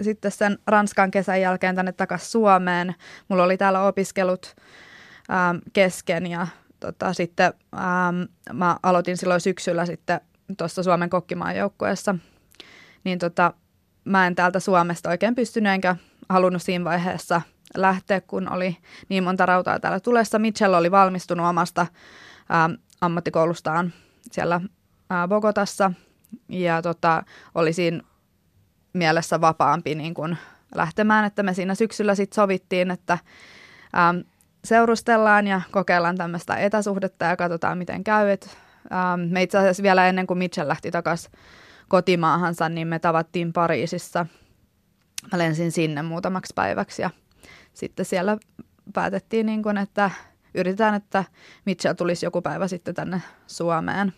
sitten 0.02 0.32
sen 0.32 0.58
Ranskan 0.68 1.12
kesän 1.12 1.42
jälkeen 1.42 1.76
tänne 1.76 1.92
takaisin 1.92 2.30
Suomeen. 2.30 2.96
Mulla 3.28 3.44
oli 3.44 3.58
täällä 3.58 3.84
opiskelut 3.84 4.56
ähm, 5.32 5.58
kesken 5.74 6.28
ja 6.28 6.48
tota, 6.80 7.14
sitten 7.14 7.54
ähm, 7.74 8.22
mä 8.54 8.78
aloitin 8.84 9.18
silloin 9.18 9.42
syksyllä 9.42 9.86
sitten 9.86 10.22
tuossa 10.58 10.84
Suomen 10.84 11.10
kokkimaan 11.10 11.56
joukkueessa. 11.56 12.16
Niin 13.04 13.20
tota, 13.20 13.54
mä 14.06 14.28
en 14.28 14.36
täältä 14.36 14.60
Suomesta 14.60 15.10
oikein 15.10 15.36
pystynyt 15.36 15.74
enkä 15.74 15.96
halunnut 16.30 16.62
siinä 16.62 16.86
vaiheessa 16.86 17.42
lähteä, 17.76 18.22
kun 18.22 18.52
oli 18.52 18.78
niin 19.10 19.24
monta 19.24 19.46
rautaa 19.46 19.80
täällä 19.80 20.00
tulessa. 20.00 20.40
Mitchell 20.40 20.74
oli 20.74 20.92
valmistunut 20.92 21.48
omasta 21.48 21.88
ähm, 22.52 22.74
ammattikoulustaan 23.02 23.94
siellä 24.32 24.56
äh, 25.12 25.28
Bogotassa– 25.28 25.92
ja 26.50 26.82
tota, 26.82 27.24
oli 27.56 27.74
siinä 27.74 28.02
mielessä 28.94 29.42
vapaampi 29.42 29.96
niin 29.96 30.14
kuin 30.14 30.38
lähtemään, 30.76 31.26
että 31.26 31.44
me 31.44 31.54
siinä 31.54 31.76
syksyllä 31.76 32.16
sitten 32.16 32.36
sovittiin, 32.36 32.92
että 32.92 33.18
ähm, 33.98 34.18
seurustellaan 34.66 35.48
ja 35.48 35.62
kokeillaan 35.72 36.18
tämmöistä 36.18 36.56
etäsuhdetta 36.56 37.26
ja 37.26 37.38
katsotaan 37.38 37.78
miten 37.78 38.04
käy. 38.04 38.30
Et, 38.30 38.58
ähm, 38.94 39.22
me 39.32 39.44
itse 39.44 39.58
asiassa 39.58 39.84
vielä 39.84 40.08
ennen 40.08 40.28
kuin 40.28 40.38
Mitchell 40.38 40.68
lähti 40.68 40.92
takaisin 40.92 41.32
kotimaahansa, 41.88 42.70
niin 42.70 42.88
me 42.88 43.00
tavattiin 43.00 43.54
Pariisissa. 43.54 44.26
Mä 45.32 45.38
lensin 45.38 45.72
sinne 45.72 46.02
muutamaksi 46.02 46.54
päiväksi 46.56 47.02
ja 47.02 47.10
sitten 47.74 48.06
siellä 48.06 48.38
päätettiin, 48.94 49.46
niin 49.46 49.64
kuin, 49.64 49.78
että 49.78 50.12
yritetään, 50.54 50.96
että 50.96 51.24
Mitchell 51.66 51.94
tulisi 51.94 52.26
joku 52.26 52.42
päivä 52.42 52.68
sitten 52.68 52.96
tänne 52.96 53.22
Suomeen. 53.48 54.14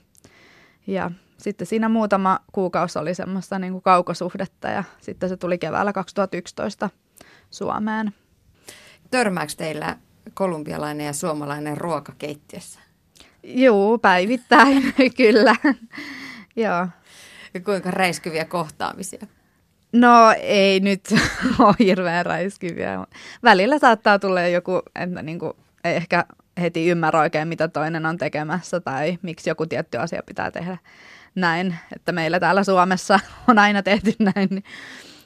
Ja 0.87 1.11
sitten 1.45 1.67
siinä 1.67 1.89
muutama 1.89 2.39
kuukausi 2.51 2.99
oli 2.99 3.15
semmoista 3.15 3.59
niin 3.59 3.71
kuin 3.71 3.81
kaukosuhdetta 3.81 4.67
ja 4.67 4.83
sitten 5.01 5.29
se 5.29 5.37
tuli 5.37 5.57
keväällä 5.57 5.93
2011 5.93 6.89
Suomeen. 7.51 8.13
Törmääkö 9.11 9.53
teillä 9.57 9.97
kolumbialainen 10.33 11.05
ja 11.05 11.13
suomalainen 11.13 11.77
ruokakeittiössä? 11.77 12.79
Joo, 13.43 13.97
päivittäin 13.97 14.93
kyllä. 15.17 15.55
Joo. 16.55 16.87
Ja 17.53 17.59
kuinka 17.65 17.91
räiskyviä 17.91 18.45
kohtaamisia? 18.45 19.27
No 19.91 20.35
ei 20.41 20.79
nyt 20.79 21.13
ole 21.59 21.75
hirveän 21.79 22.25
räiskyviä. 22.25 23.05
Välillä 23.43 23.79
saattaa 23.79 24.19
tulla 24.19 24.41
joku, 24.41 24.81
että 24.95 25.21
niin 25.21 25.39
kuin, 25.39 25.53
ei 25.83 25.95
ehkä 25.95 26.25
heti 26.61 26.87
ymmärrä 26.87 27.19
oikein, 27.19 27.47
mitä 27.47 27.67
toinen 27.67 28.05
on 28.05 28.17
tekemässä 28.17 28.79
tai 28.79 29.17
miksi 29.21 29.49
joku 29.49 29.65
tietty 29.65 29.97
asia 29.97 30.23
pitää 30.25 30.51
tehdä 30.51 30.77
näin. 31.35 31.75
Että 31.95 32.11
meillä 32.11 32.39
täällä 32.39 32.63
Suomessa 32.63 33.19
on 33.49 33.59
aina 33.59 33.83
tehty 33.83 34.13
näin, 34.19 34.49
niin, 34.49 34.63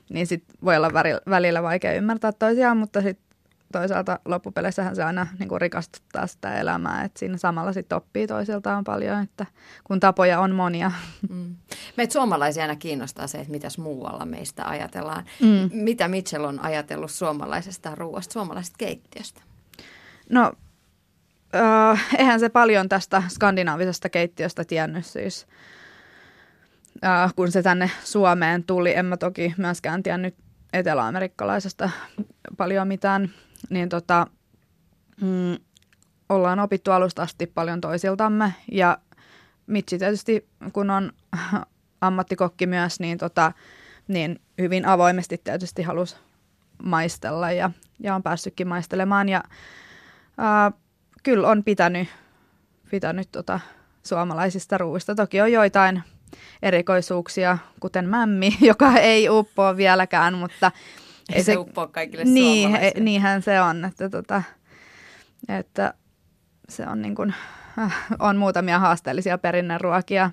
niin 0.10 0.28
sit 0.28 0.44
voi 0.66 0.78
olla 0.78 0.94
välillä 1.30 1.64
vaikea 1.64 1.94
ymmärtää 1.94 2.32
toisiaan, 2.32 2.78
mutta 2.78 3.02
sitten 3.02 3.30
toisaalta 3.72 4.20
loppupeleissähän 4.26 4.96
se 4.96 5.04
aina 5.04 5.28
niin 5.40 5.50
kuin 5.50 5.62
rikastuttaa 5.62 6.28
sitä 6.28 6.60
elämää, 6.60 7.04
että 7.04 7.20
siinä 7.20 7.38
samalla 7.38 7.74
sitten 7.74 7.96
oppii 7.96 8.28
toisiltaan 8.28 8.84
paljon, 8.84 9.24
että 9.24 9.46
kun 9.84 10.00
tapoja 10.00 10.40
on 10.40 10.56
monia. 10.56 10.92
Mm. 11.30 11.56
Meitä 11.98 12.14
suomalaisia 12.14 12.64
aina 12.64 12.76
kiinnostaa 12.76 13.28
se, 13.28 13.38
että 13.38 13.52
mitäs 13.52 13.78
muualla 13.78 14.26
meistä 14.26 14.66
ajatellaan. 14.66 15.26
Mm. 15.42 15.70
Mitä 15.74 16.08
Mitchell 16.08 16.44
on 16.44 16.60
ajatellut 16.60 17.12
suomalaisesta 17.12 17.96
ruoasta, 17.96 18.34
suomalaisesta 18.34 18.76
keittiöstä? 18.78 19.42
No, 20.30 20.54
äh, 21.56 22.08
eihän 22.18 22.40
se 22.40 22.50
paljon 22.50 22.90
tästä 22.90 23.24
skandinaavisesta 23.30 24.10
keittiöstä 24.10 24.64
tiennyt 24.64 25.06
siis. 25.06 25.48
Äh, 27.06 27.34
kun 27.36 27.52
se 27.52 27.64
tänne 27.64 27.92
Suomeen 28.04 28.64
tuli, 28.64 28.96
en 28.96 29.06
mä 29.06 29.18
toki 29.18 29.54
myöskään 29.58 30.04
tiennyt 30.04 30.36
eteläamerikkalaisesta 30.74 31.90
paljon 32.58 32.88
mitään 32.88 33.30
niin 33.70 33.90
tota, 33.90 34.28
mm, 35.22 35.58
ollaan 36.30 36.60
opittu 36.60 36.92
alusta 36.92 37.22
asti 37.22 37.48
paljon 37.48 37.82
toisiltamme 37.82 38.54
ja 38.72 38.98
Mitsi 39.70 39.98
tietysti, 39.98 40.48
kun 40.74 40.90
on 40.90 41.12
ammattikokki 42.02 42.68
myös, 42.68 43.00
niin, 43.00 43.18
tota, 43.18 43.52
niin 44.08 44.42
hyvin 44.58 44.86
avoimesti 44.86 45.42
tietysti 45.44 45.82
halusi 45.82 46.16
maistella 46.84 47.52
ja, 47.52 47.72
ja 48.00 48.16
on 48.16 48.24
päässytkin 48.24 48.68
maistelemaan. 48.68 49.30
Ja 49.30 49.44
ää, 50.38 50.72
kyllä 51.24 51.48
on 51.48 51.64
pitänyt, 51.64 52.08
pitänyt 52.92 53.32
tota, 53.32 53.60
suomalaisista 54.04 54.78
ruuista. 54.78 55.16
Toki 55.16 55.42
on 55.42 55.52
joitain 55.52 56.04
erikoisuuksia, 56.62 57.58
kuten 57.80 58.10
mämmi, 58.10 58.58
joka 58.62 58.94
ei 58.94 59.30
uppoa 59.30 59.78
vieläkään, 59.78 60.34
mutta 60.34 60.72
ei 61.34 61.44
se, 61.44 61.52
se 61.52 61.58
uppoa 61.58 61.88
kaikille 61.88 62.24
niin, 62.26 62.72
he, 62.72 62.94
niinhän 63.00 63.42
se 63.42 63.62
on, 63.62 63.86
että, 63.86 64.10
tota, 64.10 64.44
että 65.50 65.94
se 66.70 66.88
on, 66.88 67.02
niin 67.02 67.16
kuin, 67.16 67.34
äh, 67.80 68.06
on 68.20 68.38
muutamia 68.38 68.80
haasteellisia 68.80 69.38
perinneruokia 69.38 70.32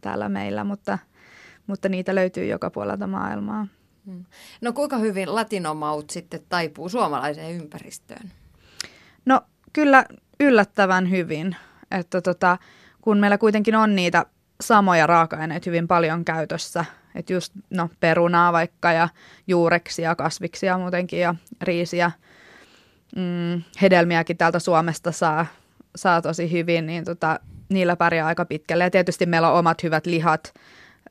täällä 0.00 0.28
meillä, 0.28 0.64
mutta, 0.64 0.98
mutta 1.66 1.88
niitä 1.88 2.14
löytyy 2.14 2.46
joka 2.46 2.70
puolelta 2.70 3.06
maailmaa. 3.06 3.66
Hmm. 4.06 4.24
No 4.60 4.72
kuinka 4.72 4.98
hyvin 4.98 5.34
latinomaut 5.34 6.10
sitten 6.10 6.40
taipuu 6.48 6.88
suomalaiseen 6.88 7.56
ympäristöön? 7.56 8.32
No 9.24 9.40
kyllä 9.72 10.04
yllättävän 10.40 11.10
hyvin, 11.10 11.56
että 11.90 12.20
tota, 12.20 12.58
kun 13.00 13.18
meillä 13.18 13.38
kuitenkin 13.38 13.74
on 13.74 13.96
niitä 13.96 14.26
samoja 14.60 15.06
raaka-aineita 15.06 15.70
hyvin 15.70 15.88
paljon 15.88 16.24
käytössä– 16.24 16.84
että 17.18 17.32
just 17.32 17.52
no, 17.70 17.90
perunaa 18.00 18.52
vaikka 18.52 18.92
ja 18.92 19.08
juureksia, 19.46 20.14
kasviksia 20.14 20.78
muutenkin 20.78 21.20
ja 21.20 21.34
riisiä. 21.62 22.10
Mm, 23.16 23.62
hedelmiäkin 23.82 24.36
täältä 24.36 24.58
Suomesta 24.58 25.12
saa, 25.12 25.46
saa 25.96 26.22
tosi 26.22 26.52
hyvin, 26.52 26.86
niin 26.86 27.04
tota, 27.04 27.40
niillä 27.68 27.96
pärjää 27.96 28.26
aika 28.26 28.44
pitkälle. 28.44 28.84
Ja 28.84 28.90
tietysti 28.90 29.26
meillä 29.26 29.50
on 29.52 29.58
omat 29.58 29.82
hyvät 29.82 30.06
lihat, 30.06 30.54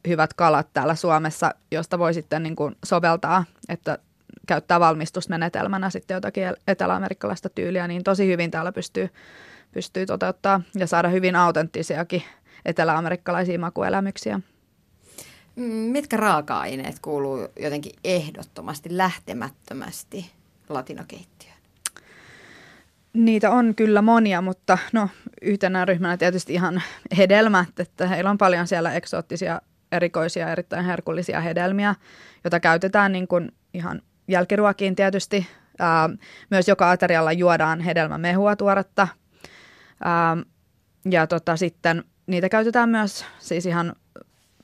hyvät 0.08 0.34
kalat 0.34 0.68
täällä 0.74 0.96
Suomessa, 0.96 1.56
josta 1.72 2.00
voi 2.00 2.14
sitten 2.14 2.44
niin 2.44 2.56
kuin 2.56 2.76
soveltaa, 2.86 3.44
että 3.70 3.98
käyttää 4.48 4.80
valmistusmenetelmänä 4.80 5.90
sitten 5.90 6.16
jotakin 6.16 6.44
eteläamerikkalaista 6.68 7.50
tyyliä, 7.50 7.88
niin 7.88 8.04
tosi 8.04 8.28
hyvin 8.28 8.52
täällä 8.52 8.72
pystyy, 8.72 9.10
pystyy 9.72 10.06
toteuttaa 10.06 10.62
ja 10.76 10.88
saada 10.88 11.10
hyvin 11.10 11.36
autenttisiakin 11.36 12.24
eteläamerikkalaisia 12.68 13.60
makuelämyksiä. 13.60 14.40
Mitkä 15.92 16.18
raaka-aineet 16.18 17.00
kuuluu 17.00 17.48
jotenkin 17.60 17.92
ehdottomasti 18.04 18.98
lähtemättömästi 18.98 20.32
latinokeittiöön? 20.70 21.58
Niitä 23.14 23.52
on 23.52 23.76
kyllä 23.76 24.02
monia, 24.02 24.42
mutta 24.42 24.78
no, 24.94 25.10
yhtenä 25.42 25.86
ryhmänä 25.86 26.18
tietysti 26.18 26.54
ihan 26.54 26.82
hedelmät, 27.18 27.80
että 27.80 28.08
heillä 28.08 28.30
on 28.30 28.38
paljon 28.38 28.68
siellä 28.68 28.94
eksoottisia, 28.94 29.62
erikoisia, 29.92 30.52
erittäin 30.52 30.86
herkullisia 30.86 31.42
hedelmiä, 31.42 31.96
joita 32.44 32.60
käytetään 32.60 33.12
niin 33.12 33.28
kuin 33.28 33.52
ihan 33.74 34.02
jälkiruokiin 34.28 34.96
tietysti. 34.96 35.48
Ää, 35.80 36.10
myös 36.50 36.68
joka 36.68 36.92
aterialla 36.92 37.32
juodaan 37.32 37.82
hedelmämehua 37.82 38.56
tuoretta. 38.56 39.08
Ää, 40.04 40.38
ja 41.12 41.28
tota, 41.28 41.58
sitten 41.58 42.04
niitä 42.28 42.50
käytetään 42.50 42.90
myös 42.90 43.26
siis 43.40 43.66
ihan 43.66 43.96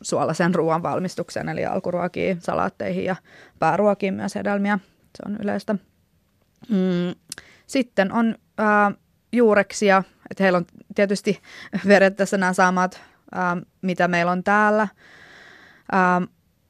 suolaisen 0.01 0.55
ruoan 0.55 0.83
valmistukseen, 0.83 1.49
eli 1.49 1.65
alkuruokiin, 1.65 2.41
salaatteihin 2.41 3.05
ja 3.05 3.15
pääruokiin 3.59 4.13
myös 4.13 4.35
hedelmiä. 4.35 4.79
Se 5.17 5.23
on 5.25 5.37
yleistä. 5.43 5.73
Mm, 6.69 7.15
sitten 7.67 8.11
on 8.11 8.35
ää, 8.57 8.91
juureksia, 9.31 10.03
että 10.31 10.43
heillä 10.43 10.57
on 10.57 10.65
tietysti 10.95 11.41
periaatteessa 11.87 12.37
nämä 12.37 12.53
samat, 12.53 13.01
ää, 13.31 13.57
mitä 13.81 14.07
meillä 14.07 14.31
on 14.31 14.43
täällä, 14.43 14.87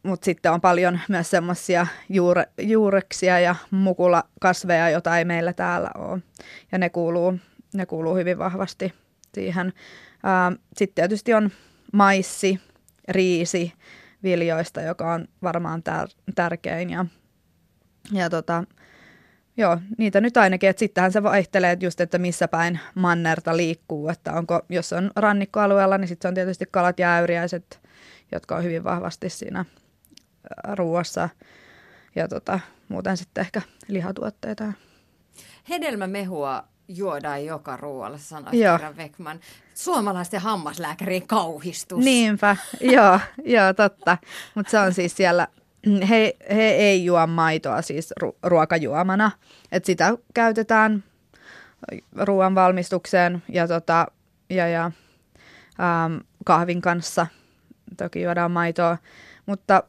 mutta 0.03 0.25
sitten 0.25 0.51
on 0.51 0.61
paljon 0.61 0.99
myös 1.07 1.29
semmoisia 1.29 1.87
juure, 2.09 2.45
juureksia 2.61 3.39
ja 3.39 3.55
mukulakasveja, 3.71 4.89
joita 4.89 5.17
ei 5.17 5.25
meillä 5.25 5.53
täällä 5.53 5.89
ole. 5.95 6.19
Ja 6.71 6.77
ne 6.77 6.89
kuuluu, 6.89 7.39
ne 7.73 7.85
kuuluu 7.85 8.15
hyvin 8.15 8.37
vahvasti 8.37 8.93
siihen. 9.33 9.73
Sitten 10.77 10.95
tietysti 10.95 11.33
on 11.33 11.51
maissi, 11.93 12.59
riisi 13.07 13.73
viljoista, 14.23 14.81
joka 14.81 15.13
on 15.13 15.27
varmaan 15.43 15.83
tär- 15.89 16.33
tärkein. 16.35 16.89
Ja, 16.89 17.05
ja 18.11 18.29
tota, 18.29 18.63
joo, 19.57 19.77
niitä 19.97 20.21
nyt 20.21 20.37
ainakin, 20.37 20.69
että 20.69 20.79
sittenhän 20.79 21.11
se 21.11 21.23
vaihtelee 21.23 21.71
että 21.71 21.85
just, 21.85 22.01
että 22.01 22.17
missä 22.17 22.47
päin 22.47 22.79
mannerta 22.95 23.57
liikkuu, 23.57 24.09
että 24.09 24.33
onko, 24.33 24.61
jos 24.69 24.93
on 24.93 25.11
rannikkoalueella, 25.15 25.97
niin 25.97 26.07
sitten 26.07 26.29
on 26.29 26.35
tietysti 26.35 26.65
kalat 26.71 26.99
ja 26.99 27.15
äyriäiset, 27.15 27.79
jotka 28.31 28.55
on 28.55 28.63
hyvin 28.63 28.83
vahvasti 28.83 29.29
siinä 29.29 29.65
ruoassa 30.73 31.29
ja 32.15 32.27
tota, 32.27 32.59
muuten 32.89 33.17
sitten 33.17 33.41
ehkä 33.41 33.61
lihatuotteita. 33.87 34.73
Hedelmämehua 35.69 36.63
juodaan 36.87 37.45
joka 37.45 37.77
ruoalla, 37.77 38.17
sanoit 38.17 38.59
kerran 38.59 38.95
Beckman. 38.95 39.39
Suomalaisten 39.73 40.41
hammaslääkärien 40.41 41.27
kauhistus. 41.27 41.99
Niinpä, 41.99 42.57
joo, 42.81 43.19
joo 43.45 43.73
totta. 43.73 44.17
Mutta 44.55 44.71
se 44.71 44.79
on 44.79 44.93
siis 44.93 45.17
siellä, 45.17 45.47
he, 46.09 46.35
he 46.49 46.63
ei 46.63 47.05
juo 47.05 47.27
maitoa 47.27 47.81
siis 47.81 48.13
ru- 48.23 48.37
ruokajuomana. 48.43 49.31
Et 49.71 49.85
sitä 49.85 50.17
käytetään 50.33 51.03
ruoan 52.15 52.55
valmistukseen 52.55 53.43
ja, 53.49 53.67
tota, 53.67 54.07
ja, 54.49 54.67
ja 54.67 54.85
ähm, 54.85 56.17
kahvin 56.45 56.81
kanssa. 56.81 57.27
Toki 57.97 58.21
juodaan 58.21 58.51
maitoa, 58.51 58.97
mutta 59.45 59.83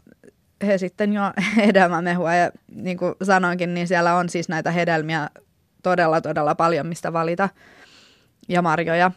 he 0.66 0.78
sitten 0.78 1.12
juo 1.12 1.32
hedelmämehua 1.66 2.34
ja 2.34 2.50
niin 2.74 2.98
kuin 2.98 3.14
sanoinkin, 3.22 3.74
niin 3.74 3.88
siellä 3.88 4.14
on 4.14 4.28
siis 4.28 4.48
näitä 4.48 4.70
hedelmiä 4.70 5.30
todella, 5.84 6.20
todella 6.20 6.54
paljon, 6.54 6.86
mistä 6.86 7.12
valita. 7.12 7.48
Ja 8.48 8.62
marjoja 8.62 9.10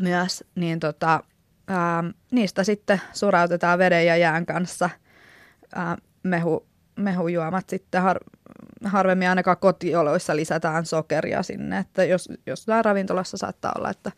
myös. 0.00 0.44
Niin 0.54 0.80
tota, 0.80 1.24
ää, 1.68 2.04
niistä 2.30 2.64
sitten 2.64 3.00
surautetaan 3.12 3.78
veden 3.78 4.06
ja 4.06 4.16
jään 4.16 4.46
kanssa 4.46 4.90
ää, 5.74 5.96
mehu, 6.22 6.66
mehujuomat 6.96 7.68
sitten 7.68 8.02
har, 8.02 8.18
harvemmin 8.84 9.28
ainakaan 9.28 9.56
kotioloissa 9.56 10.36
lisätään 10.36 10.86
sokeria 10.86 11.42
sinne, 11.42 11.78
että 11.78 12.04
jos, 12.04 12.28
jos 12.46 12.66
ravintolassa 12.82 13.36
saattaa 13.36 13.72
olla, 13.78 13.90
että 13.90 14.12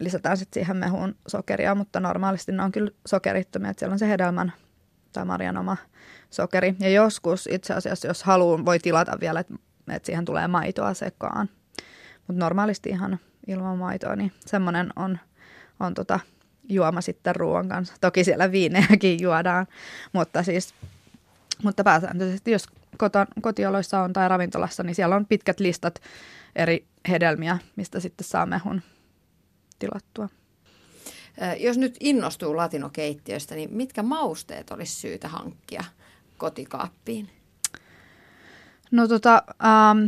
lisätään 0.00 0.36
sitten 0.36 0.60
siihen 0.60 0.76
mehuun 0.76 1.14
sokeria, 1.28 1.74
mutta 1.74 2.00
normaalisti 2.00 2.52
ne 2.52 2.62
on 2.62 2.72
kyllä 2.72 2.90
sokerittomia, 3.06 3.70
että 3.70 3.78
siellä 3.78 3.92
on 3.92 3.98
se 3.98 4.08
hedelmän 4.08 4.52
tai 5.12 5.24
marjan 5.24 5.56
oma 5.56 5.76
sokeri. 6.30 6.74
Ja 6.78 6.88
joskus 6.88 7.48
itse 7.52 7.74
asiassa, 7.74 8.08
jos 8.08 8.22
haluaa, 8.22 8.64
voi 8.64 8.78
tilata 8.78 9.20
vielä, 9.20 9.40
että, 9.40 9.54
että 9.94 10.06
siihen 10.06 10.24
tulee 10.24 10.48
maitoa 10.48 10.94
sekaan. 10.94 11.48
Mutta 12.26 12.40
normaalisti 12.40 12.88
ihan 12.88 13.20
ilman 13.46 13.78
maitoa, 13.78 14.16
niin 14.16 14.32
semmoinen 14.46 14.90
on, 14.96 15.18
on 15.80 15.94
tota, 15.94 16.20
juoma 16.68 17.00
sitten 17.00 17.36
ruoan 17.36 17.68
kanssa. 17.68 17.94
Toki 18.00 18.24
siellä 18.24 18.52
viinejäkin 18.52 19.22
juodaan, 19.22 19.66
mutta 20.12 20.42
siis 20.42 20.74
mutta 21.62 21.84
pääsääntöisesti, 21.84 22.50
jos 22.50 22.66
koton, 22.98 23.26
kotioloissa 23.40 24.02
on 24.02 24.12
tai 24.12 24.28
ravintolassa, 24.28 24.82
niin 24.82 24.94
siellä 24.94 25.16
on 25.16 25.26
pitkät 25.26 25.60
listat 25.60 26.02
eri 26.56 26.86
hedelmiä, 27.08 27.58
mistä 27.76 28.00
sitten 28.00 28.26
saa 28.26 28.46
mehun 28.46 28.82
tilattua. 29.78 30.28
Jos 31.58 31.78
nyt 31.78 31.96
innostuu 32.00 32.56
latinokeittiöstä, 32.56 33.54
niin 33.54 33.72
mitkä 33.72 34.02
mausteet 34.02 34.70
olisi 34.70 34.94
syytä 34.94 35.28
hankkia 35.28 35.84
kotikaappiin? 36.38 37.30
No 38.92 39.08
tota, 39.08 39.42
ähm, 39.64 40.06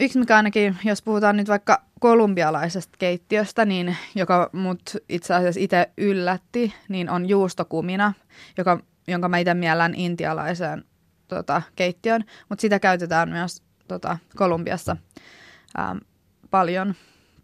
yksi 0.00 0.18
mikä 0.18 0.36
ainakin, 0.36 0.76
jos 0.84 1.02
puhutaan 1.02 1.36
nyt 1.36 1.48
vaikka 1.48 1.82
kolumbialaisesta 2.00 2.96
keittiöstä, 2.98 3.64
niin 3.64 3.96
joka 4.14 4.50
mut 4.52 4.82
itse 5.08 5.34
asiassa 5.34 5.60
itse 5.60 5.90
yllätti, 5.98 6.74
niin 6.88 7.10
on 7.10 7.28
juustokumina, 7.28 8.12
joka, 8.58 8.80
jonka 9.08 9.28
mä 9.28 9.38
itse 9.38 9.54
miellän 9.54 9.94
intialaiseen 9.94 10.84
tota, 11.28 11.62
keittiön, 11.76 12.24
mutta 12.48 12.60
sitä 12.60 12.78
käytetään 12.78 13.28
myös 13.28 13.62
tota, 13.88 14.18
Kolumbiassa 14.36 14.96
ähm, 15.78 15.98
paljon 16.50 16.94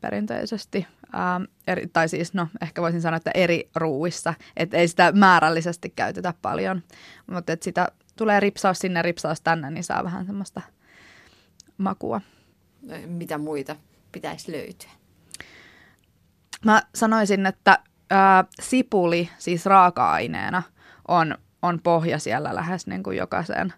perinteisesti. 0.01 0.87
Ähm, 1.15 1.43
eri, 1.67 1.87
tai 1.93 2.09
siis, 2.09 2.35
no 2.35 2.49
ehkä 2.63 2.83
voisin 2.83 3.01
sanoa, 3.01 3.17
että 3.17 3.31
eri 3.35 3.71
ruuissa, 3.77 4.35
että 4.57 4.77
ei 4.77 4.89
sitä 4.89 5.13
määrällisesti 5.13 5.93
käytetä 5.97 6.35
paljon, 6.43 6.83
mutta 7.27 7.53
että 7.53 7.65
sitä 7.65 7.89
tulee 8.17 8.41
ripsaus 8.41 8.79
sinne, 8.79 9.03
ripsaus 9.03 9.41
tänne, 9.41 9.71
niin 9.71 9.85
saa 9.85 10.05
vähän 10.05 10.27
semmoista 10.27 10.63
makua. 11.79 12.21
Mitä 13.07 13.39
muita 13.39 13.77
pitäisi 14.13 14.53
löytyä? 14.53 14.91
Mä 16.65 16.83
sanoisin, 16.95 17.47
että 17.47 17.79
ää, 18.11 18.45
sipuli 18.63 19.31
siis 19.39 19.67
raaka-aineena 19.67 20.63
on, 21.09 21.39
on 21.63 21.81
pohja 21.83 22.19
siellä 22.19 22.55
lähes 22.55 22.87
niin 22.87 23.03
kuin 23.03 23.17
jokaiseen, 23.17 23.73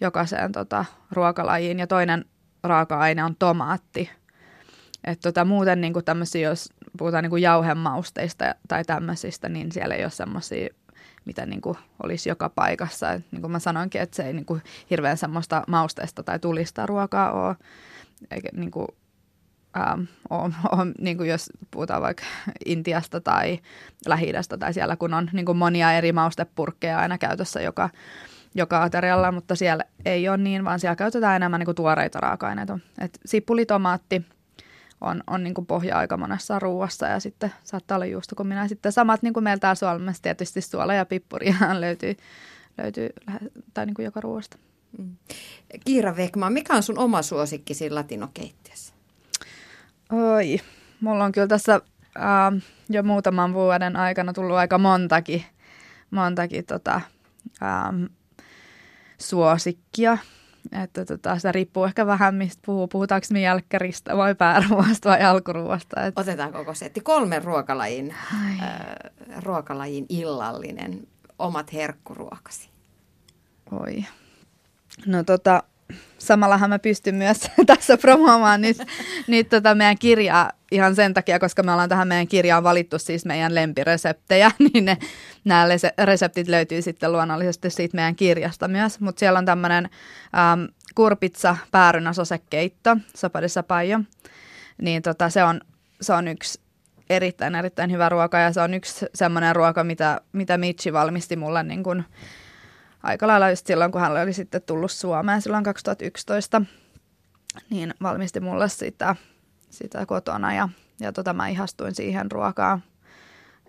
jokaiseen 0.00 0.52
tota, 0.52 0.84
ruokalajiin. 1.10 1.78
Ja 1.78 1.86
toinen 1.86 2.24
raaka-aine 2.62 3.24
on 3.24 3.36
tomaatti. 3.36 4.10
Et 5.04 5.20
tota, 5.20 5.44
muuten 5.44 5.80
niin 5.80 5.92
kuin 5.92 6.04
jos 6.42 6.68
puhutaan 6.98 7.24
niin 7.24 7.30
kuin 7.30 7.42
jauhemausteista 7.42 8.54
tai 8.68 8.84
tämmöisistä, 8.84 9.48
niin 9.48 9.72
siellä 9.72 9.94
ei 9.94 10.04
ole 10.04 10.10
semmoisia 10.10 10.68
mitä 11.24 11.46
niin 11.46 11.60
kuin 11.60 11.76
olisi 12.02 12.28
joka 12.28 12.48
paikassa. 12.48 13.12
Et 13.12 13.24
niin 13.30 13.42
kuin 13.42 13.52
mä 13.52 13.58
sanoinkin, 13.58 14.00
että 14.00 14.16
se 14.16 14.22
ei 14.22 14.32
niin 14.32 14.44
kuin 14.44 14.62
hirveän 14.90 15.16
semmoista 15.16 15.62
mausteista 15.68 16.22
tai 16.22 16.38
tulista 16.38 16.86
ruokaa 16.86 17.32
ole. 17.32 17.56
Eikä 18.30 18.48
niin 18.52 18.70
kuin, 18.70 18.88
ähm, 19.76 20.02
on, 20.30 20.54
on, 20.78 20.92
niin 20.98 21.16
kuin 21.16 21.28
jos 21.28 21.50
puhutaan 21.70 22.02
vaikka 22.02 22.24
Intiasta 22.66 23.20
tai 23.20 23.58
lähi 24.06 24.32
tai 24.58 24.74
siellä, 24.74 24.96
kun 24.96 25.14
on 25.14 25.30
niin 25.32 25.46
kuin 25.46 25.58
monia 25.58 25.92
eri 25.92 26.12
maustepurkkeja 26.12 26.98
aina 26.98 27.18
käytössä 27.18 27.60
joka, 27.60 27.90
joka 28.54 28.82
aterialla, 28.82 29.32
mutta 29.32 29.54
siellä 29.54 29.84
ei 30.04 30.28
ole 30.28 30.36
niin, 30.36 30.64
vaan 30.64 30.80
siellä 30.80 30.96
käytetään 30.96 31.36
enemmän 31.36 31.58
niin 31.60 31.66
kuin 31.66 31.76
tuoreita 31.76 32.20
raaka-aineita. 32.20 32.78
Et 32.98 33.18
sipuli, 33.24 33.66
tomaatti, 33.66 34.22
on, 35.00 35.22
on 35.26 35.44
niin 35.44 35.54
pohja 35.66 35.98
aika 35.98 36.16
monessa 36.16 36.58
ruuassa 36.58 37.06
ja 37.06 37.20
sitten 37.20 37.52
saattaa 37.64 37.94
olla 37.94 38.06
juustokumina. 38.06 38.68
Sitten 38.68 38.92
samat 38.92 39.22
niin 39.22 39.32
kuin 39.32 39.44
meillä 39.44 39.60
täällä 39.60 39.74
Suomessa 39.74 40.22
tietysti 40.22 40.60
suola 40.60 40.94
ja 40.94 41.06
pippuria 41.06 41.54
löytyy, 41.80 42.16
löytyy 42.78 43.10
tai 43.74 43.86
niin 43.86 43.94
kuin 43.94 44.04
joka 44.04 44.20
ruoasta. 44.20 44.58
Mm. 44.98 45.16
Kiira 45.84 46.16
Vekma, 46.16 46.50
mikä 46.50 46.74
on 46.74 46.82
sun 46.82 46.98
oma 46.98 47.22
suosikki 47.22 47.74
siinä 47.74 47.94
latinokeittiössä? 47.94 48.94
Oi, 50.12 50.60
mulla 51.00 51.24
on 51.24 51.32
kyllä 51.32 51.46
tässä 51.46 51.74
äh, 51.74 52.62
jo 52.88 53.02
muutaman 53.02 53.54
vuoden 53.54 53.96
aikana 53.96 54.32
tullut 54.32 54.56
aika 54.56 54.78
montakin, 54.78 55.44
montakin 56.10 56.66
tota, 56.66 57.00
äh, 57.62 58.10
suosikkia. 59.18 60.18
Että 60.82 61.04
tota, 61.04 61.38
se 61.38 61.52
riippuu 61.52 61.84
ehkä 61.84 62.06
vähän, 62.06 62.34
mistä 62.34 62.62
puhuu. 62.66 62.88
Puhutaanko 62.88 63.26
me 63.32 63.40
jälkkäristä 63.40 64.16
vai 64.16 64.34
pääruoasta 64.34 65.08
vai 65.08 65.22
alkuruoasta. 65.22 66.06
Et... 66.06 66.18
Otetaan 66.18 66.52
koko 66.52 66.74
setti. 66.74 67.00
Kolme 67.00 67.38
ruokalajin, 67.38 68.14
äh, 68.62 68.68
ruokalajin 69.42 70.06
illallinen, 70.08 71.06
omat 71.38 71.72
herkkuruokasi. 71.72 72.70
Oi. 73.70 74.04
No 75.06 75.24
tota, 75.24 75.62
samallahan 76.18 76.70
mä 76.70 76.78
pystyn 76.78 77.14
myös 77.14 77.40
tässä 77.66 77.96
promoamaan 77.96 78.60
nyt, 78.60 78.76
nyt 79.26 79.48
tota 79.48 79.74
meidän 79.74 79.98
kirjaa 79.98 80.52
ihan 80.70 80.94
sen 80.94 81.14
takia, 81.14 81.38
koska 81.38 81.62
me 81.62 81.72
ollaan 81.72 81.88
tähän 81.88 82.08
meidän 82.08 82.28
kirjaan 82.28 82.64
valittu 82.64 82.98
siis 82.98 83.24
meidän 83.24 83.54
lempireseptejä, 83.54 84.50
niin 84.72 84.84
ne, 84.84 84.98
nämä 85.44 85.66
reseptit 86.04 86.48
löytyy 86.48 86.82
sitten 86.82 87.12
luonnollisesti 87.12 87.70
siitä 87.70 87.96
meidän 87.96 88.16
kirjasta 88.16 88.68
myös. 88.68 89.00
Mutta 89.00 89.20
siellä 89.20 89.38
on 89.38 89.46
tämmöinen 89.46 89.84
ähm, 90.38 90.64
kurpitsa 90.94 91.56
päärynäsosekeitto, 91.70 92.96
sopadissa 93.14 93.62
pajo. 93.62 94.00
Niin 94.82 95.02
tota, 95.02 95.30
se, 95.30 95.44
on, 95.44 95.60
se 96.00 96.12
on 96.12 96.28
yksi 96.28 96.60
erittäin, 97.10 97.54
erittäin 97.54 97.90
hyvä 97.90 98.08
ruoka 98.08 98.38
ja 98.38 98.52
se 98.52 98.60
on 98.60 98.74
yksi 98.74 99.06
semmoinen 99.14 99.56
ruoka, 99.56 99.84
mitä, 99.84 100.20
mitä 100.32 100.58
Mitchi 100.58 100.92
valmisti 100.92 101.36
mulle 101.36 101.62
niin 101.62 101.82
kuin 101.82 102.04
aika 103.02 103.26
lailla 103.26 103.50
just 103.50 103.66
silloin, 103.66 103.92
kun 103.92 104.00
hän 104.00 104.12
oli 104.12 104.32
sitten 104.32 104.62
tullut 104.62 104.90
Suomeen 104.90 105.42
silloin 105.42 105.64
2011, 105.64 106.62
niin 107.70 107.94
valmisti 108.02 108.40
mulle 108.40 108.68
sitä, 108.68 109.16
sitä 109.70 110.06
kotona 110.06 110.54
ja, 110.54 110.68
ja 111.00 111.12
tota, 111.12 111.32
mä 111.32 111.48
ihastuin 111.48 111.94
siihen 111.94 112.30
ruokaan. 112.30 112.82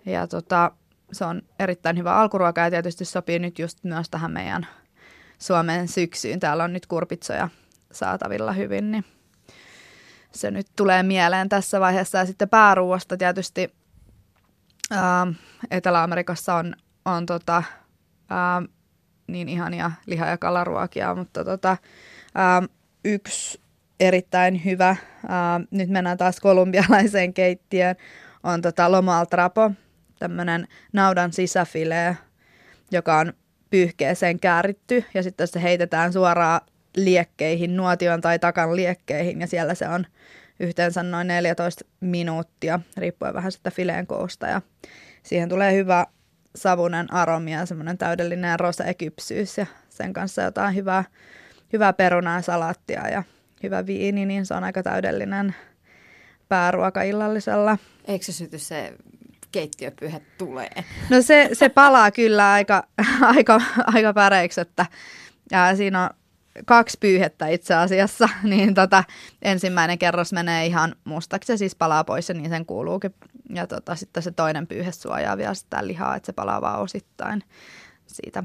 Ja 0.06 0.26
tota, 0.26 0.70
se 1.12 1.24
on 1.24 1.42
erittäin 1.58 1.98
hyvä 1.98 2.16
alkuruoka 2.16 2.60
ja 2.60 2.70
tietysti 2.70 3.04
sopii 3.04 3.38
nyt 3.38 3.58
just 3.58 3.84
myös 3.84 4.10
tähän 4.10 4.30
meidän 4.30 4.66
Suomen 5.38 5.88
syksyyn. 5.88 6.40
Täällä 6.40 6.64
on 6.64 6.72
nyt 6.72 6.86
kurpitsoja 6.86 7.48
saatavilla 7.92 8.52
hyvin, 8.52 8.90
niin 8.90 9.04
se 10.32 10.50
nyt 10.50 10.66
tulee 10.76 11.02
mieleen 11.02 11.48
tässä 11.48 11.80
vaiheessa. 11.80 12.18
Ja 12.18 12.26
sitten 12.26 12.48
pääruuasta 12.48 13.16
tietysti 13.16 13.74
ää, 14.90 15.26
Etelä-Amerikassa 15.70 16.54
on, 16.54 16.74
on 17.04 17.26
tota, 17.26 17.62
ää, 18.30 18.62
niin 19.26 19.48
ihania 19.48 19.92
liha- 20.06 20.26
ja 20.26 20.38
kalaruokia, 20.38 21.14
mutta 21.14 21.44
tota, 21.44 21.76
ää, 22.34 22.62
yksi 23.04 23.61
erittäin 24.02 24.64
hyvä, 24.64 24.96
nyt 25.70 25.88
mennään 25.88 26.18
taas 26.18 26.40
kolumbialaiseen 26.40 27.34
keittiöön, 27.34 27.96
on 28.42 28.62
tota 28.62 28.92
Lomal 28.92 29.24
Trapo, 29.24 29.70
tämmöinen 30.18 30.68
naudan 30.92 31.32
sisäfilee, 31.32 32.16
joka 32.90 33.18
on 33.18 33.32
pyyhkeeseen 33.70 34.40
kääritty. 34.40 35.04
Ja 35.14 35.22
sitten 35.22 35.48
se 35.48 35.62
heitetään 35.62 36.12
suoraan 36.12 36.60
liekkeihin, 36.96 37.76
nuotion 37.76 38.20
tai 38.20 38.38
takan 38.38 38.76
liekkeihin. 38.76 39.40
Ja 39.40 39.46
siellä 39.46 39.74
se 39.74 39.88
on 39.88 40.06
yhteensä 40.60 41.02
noin 41.02 41.26
14 41.26 41.84
minuuttia, 42.00 42.80
riippuen 42.96 43.34
vähän 43.34 43.52
sitä 43.52 43.70
fileen 43.70 44.06
koosta. 44.06 44.46
Ja 44.46 44.62
siihen 45.22 45.48
tulee 45.48 45.74
hyvä 45.74 46.06
savunen 46.56 47.12
aromia 47.12 47.58
ja 47.58 47.66
semmoinen 47.66 47.98
täydellinen 47.98 48.60
rosekypsyys 48.60 49.58
ja 49.58 49.66
sen 49.88 50.12
kanssa 50.12 50.42
jotain 50.42 50.74
hyvää, 50.74 51.04
hyvää 51.72 51.92
perunaa 51.92 52.36
ja 52.38 52.42
salaattia 52.42 53.08
ja 53.08 53.22
hyvä 53.62 53.86
viini, 53.86 54.26
niin 54.26 54.46
se 54.46 54.54
on 54.54 54.64
aika 54.64 54.82
täydellinen 54.82 55.54
pääruoka 56.48 57.02
illallisella. 57.02 57.78
Eikö 58.04 58.24
se 58.24 58.32
syty 58.32 58.58
se 58.58 58.94
keittiöpyhä 59.52 60.20
tulee? 60.38 60.84
No 61.10 61.22
se, 61.22 61.50
se 61.52 61.68
palaa 61.68 62.10
kyllä 62.10 62.52
aika, 62.52 62.84
aika, 63.36 63.60
aika 63.86 64.12
päreiksi, 64.12 64.60
että 64.60 64.86
ja 65.50 65.76
siinä 65.76 66.04
on 66.04 66.10
kaksi 66.64 66.96
pyyhettä 67.00 67.46
itse 67.46 67.74
asiassa, 67.74 68.28
niin 68.42 68.74
tota, 68.74 69.04
ensimmäinen 69.42 69.98
kerros 69.98 70.32
menee 70.32 70.66
ihan 70.66 70.94
mustaksi 71.04 71.52
ja 71.52 71.58
siis 71.58 71.74
palaa 71.74 72.04
pois 72.04 72.28
ja 72.28 72.34
niin 72.34 72.50
sen 72.50 72.66
kuuluukin. 72.66 73.14
Ja 73.54 73.66
tota, 73.66 73.96
sitten 73.96 74.22
se 74.22 74.30
toinen 74.30 74.66
pyyhe 74.66 74.92
suojaa 74.92 75.36
vielä 75.36 75.54
sitä 75.54 75.86
lihaa, 75.86 76.16
että 76.16 76.26
se 76.26 76.32
palaa 76.32 76.60
vaan 76.60 76.80
osittain 76.80 77.42
siitä 78.06 78.44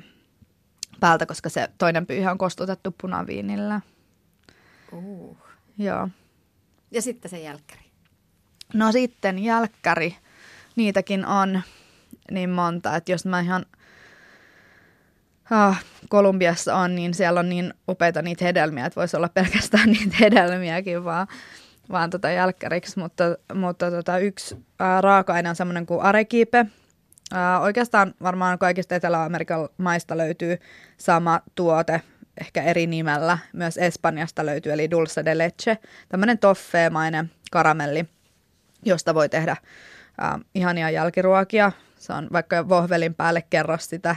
päältä, 0.99 1.25
koska 1.25 1.49
se 1.49 1.69
toinen 1.77 2.06
pyyhe 2.06 2.32
on 2.32 2.38
kostutettu 2.38 2.95
punaviinillä. 3.01 3.82
Uh. 4.91 5.38
Joo. 5.78 6.10
Ja 6.91 7.02
sitten 7.02 7.32
se 7.32 7.39
jälkkäri. 7.39 7.82
No 8.73 8.91
sitten 8.91 9.39
jälkkäri, 9.39 10.15
niitäkin 10.76 11.26
on 11.26 11.62
niin 12.32 12.50
monta, 12.50 12.95
että 12.95 13.12
jos 13.12 13.26
mä 13.26 13.39
ihan 13.39 13.65
ah, 15.52 15.84
Kolumbiassa 16.10 16.76
on, 16.76 16.95
niin 16.95 17.13
siellä 17.13 17.39
on 17.39 17.50
niin 17.50 17.73
upeita 17.89 18.21
niitä 18.21 18.45
hedelmiä, 18.45 18.86
että 18.86 19.00
voisi 19.00 19.17
olla 19.17 19.30
pelkästään 19.30 19.91
niitä 20.00 20.15
hedelmiäkin 20.19 21.04
vaan, 21.04 21.28
vaan 21.91 22.10
tota 22.10 22.32
jälkkäriksi. 22.32 23.00
Mutta, 23.00 23.23
mutta 23.54 23.91
tota, 23.91 24.17
yksi 24.17 24.65
ää, 24.80 25.02
raaka-aine 25.02 25.50
on 25.50 25.56
semmoinen 25.56 25.86
kuin 25.86 26.02
arekiipe. 26.02 26.65
Ää, 27.34 27.60
oikeastaan 27.60 28.13
varmaan 28.21 28.60
kaikista 28.60 28.95
Etelä-Amerikan 28.95 29.69
maista 29.78 30.17
löytyy 30.17 30.58
sama 30.97 31.41
tuote, 31.56 32.02
ehkä 32.41 32.63
eri 32.63 32.88
nimellä. 32.88 33.38
Myös 33.54 33.78
Espanjasta 33.78 34.45
löytyy, 34.45 34.71
eli 34.71 34.91
dulce 34.91 35.26
de 35.26 35.38
leche, 35.38 35.78
tämmöinen 36.10 36.38
toffeemainen 36.38 37.32
karamelli, 37.52 38.06
josta 38.86 39.13
voi 39.13 39.30
tehdä 39.30 39.58
ää, 40.17 40.39
ihania 40.56 40.89
jälkiruokia. 40.89 41.71
Se 41.95 42.13
on 42.13 42.28
vaikka 42.32 42.69
vohvelin 42.69 43.15
päälle 43.15 43.41
kerros 43.50 43.89
sitä 43.89 44.15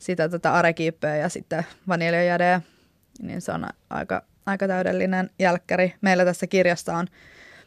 sitä 0.00 0.28
tota 0.28 0.52
arekiippeä 0.52 1.16
ja 1.16 1.28
sitten 1.28 1.66
vaniljajädeä, 1.88 2.60
niin 3.22 3.40
se 3.40 3.52
on 3.52 3.66
aika, 3.90 4.22
aika 4.46 4.68
täydellinen 4.68 5.30
jälkkäri. 5.38 5.94
Meillä 6.00 6.24
tässä 6.24 6.46
kirjassa 6.46 6.96
on, 6.96 7.06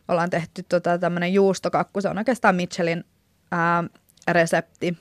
ollaan 0.08 0.30
tehty 0.30 0.64
tota 0.64 0.98
tämmöinen 0.98 1.34
juustokakku, 1.34 2.02
se 2.02 2.10
on 2.10 2.18
oikeastaan 2.18 2.56
Michelin 2.56 3.04
ää, 3.52 3.84
resepti, 4.28 4.98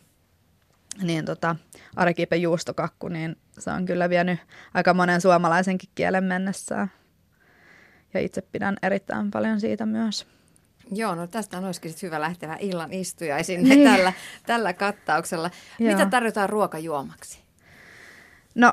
niin 1.03 1.25
tota, 1.25 1.57
arekiipen 1.97 2.43
juustokakku, 2.43 3.09
niin 3.09 3.37
se 3.59 3.71
on 3.71 3.87
kyllä 3.87 4.11
vienyt 4.11 4.41
aika 4.75 4.95
monen 4.95 5.21
suomalaisenkin 5.21 5.91
kielen 5.95 6.25
mennessään. 6.25 6.91
Ja 8.15 8.21
itse 8.21 8.43
pidän 8.43 8.77
erittäin 8.83 9.31
paljon 9.31 9.61
siitä 9.61 9.87
myös. 9.87 10.27
Joo, 10.93 11.15
no 11.15 11.27
tästä 11.27 11.59
on 11.59 11.65
olisikin 11.65 11.95
hyvä 12.03 12.21
lähteä 12.21 12.57
illan 12.61 12.93
istujaisiin 12.93 13.63
niin. 13.63 13.89
tällä, 13.91 14.13
tällä 14.47 14.73
kattauksella. 14.73 15.51
Joo. 15.79 15.93
Mitä 15.93 16.07
tarjotaan 16.07 16.49
ruokajuomaksi? 16.49 17.39
No 18.55 18.73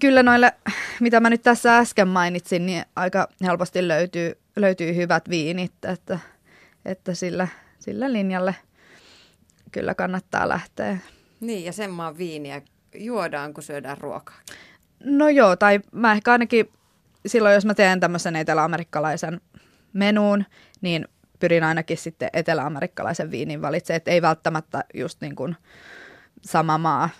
kyllä 0.00 0.22
noille, 0.22 0.52
mitä 1.00 1.20
mä 1.20 1.30
nyt 1.30 1.42
tässä 1.42 1.78
äsken 1.78 2.08
mainitsin, 2.08 2.66
niin 2.66 2.84
aika 2.96 3.28
helposti 3.42 3.88
löytyy, 3.88 4.38
löytyy 4.56 4.96
hyvät 4.96 5.28
viinit, 5.28 5.72
että, 5.84 6.18
että 6.84 7.14
sillä, 7.14 7.48
sillä 7.78 8.12
linjalle 8.12 8.54
kyllä 9.72 9.94
kannattaa 9.94 10.48
lähteä. 10.48 10.98
Niin, 11.40 11.64
ja 11.64 11.72
sen 11.72 11.90
maan 11.90 12.18
viiniä 12.18 12.62
juodaan, 12.94 13.54
kun 13.54 13.62
syödään 13.62 13.98
ruokaa. 13.98 14.36
No 15.04 15.28
joo, 15.28 15.56
tai 15.56 15.80
mä 15.92 16.12
ehkä 16.12 16.32
ainakin 16.32 16.68
silloin, 17.26 17.54
jos 17.54 17.66
mä 17.66 17.74
teen 17.74 18.00
tämmöisen 18.00 18.36
eteläamerikkalaisen 18.36 19.40
menuun, 19.92 20.44
niin 20.80 21.08
pyrin 21.40 21.64
ainakin 21.64 21.98
sitten 21.98 22.30
eteläamerikkalaisen 22.32 23.30
viinin 23.30 23.62
valitsemaan, 23.62 23.96
että 23.96 24.10
ei 24.10 24.22
välttämättä 24.22 24.84
just 24.94 25.20
niin 25.20 25.36
kuin 25.36 25.56
sama 26.42 26.78
maa 26.78 27.02
äh, 27.04 27.10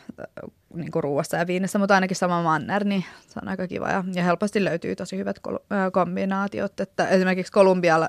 niin 0.74 0.90
kuin 0.90 1.02
ruuassa 1.02 1.36
ja 1.36 1.46
viinissä, 1.46 1.78
mutta 1.78 1.94
ainakin 1.94 2.16
sama 2.16 2.42
manner, 2.42 2.84
niin 2.84 3.04
se 3.26 3.40
on 3.42 3.48
aika 3.48 3.68
kiva 3.68 3.88
ja, 3.90 4.04
ja 4.14 4.24
helposti 4.24 4.64
löytyy 4.64 4.96
tosi 4.96 5.16
hyvät 5.16 5.38
kol- 5.38 5.58
äh, 5.72 5.92
kombinaatiot, 5.92 6.80
että 6.80 7.08
esimerkiksi 7.08 7.52
kolumbiala, 7.52 8.08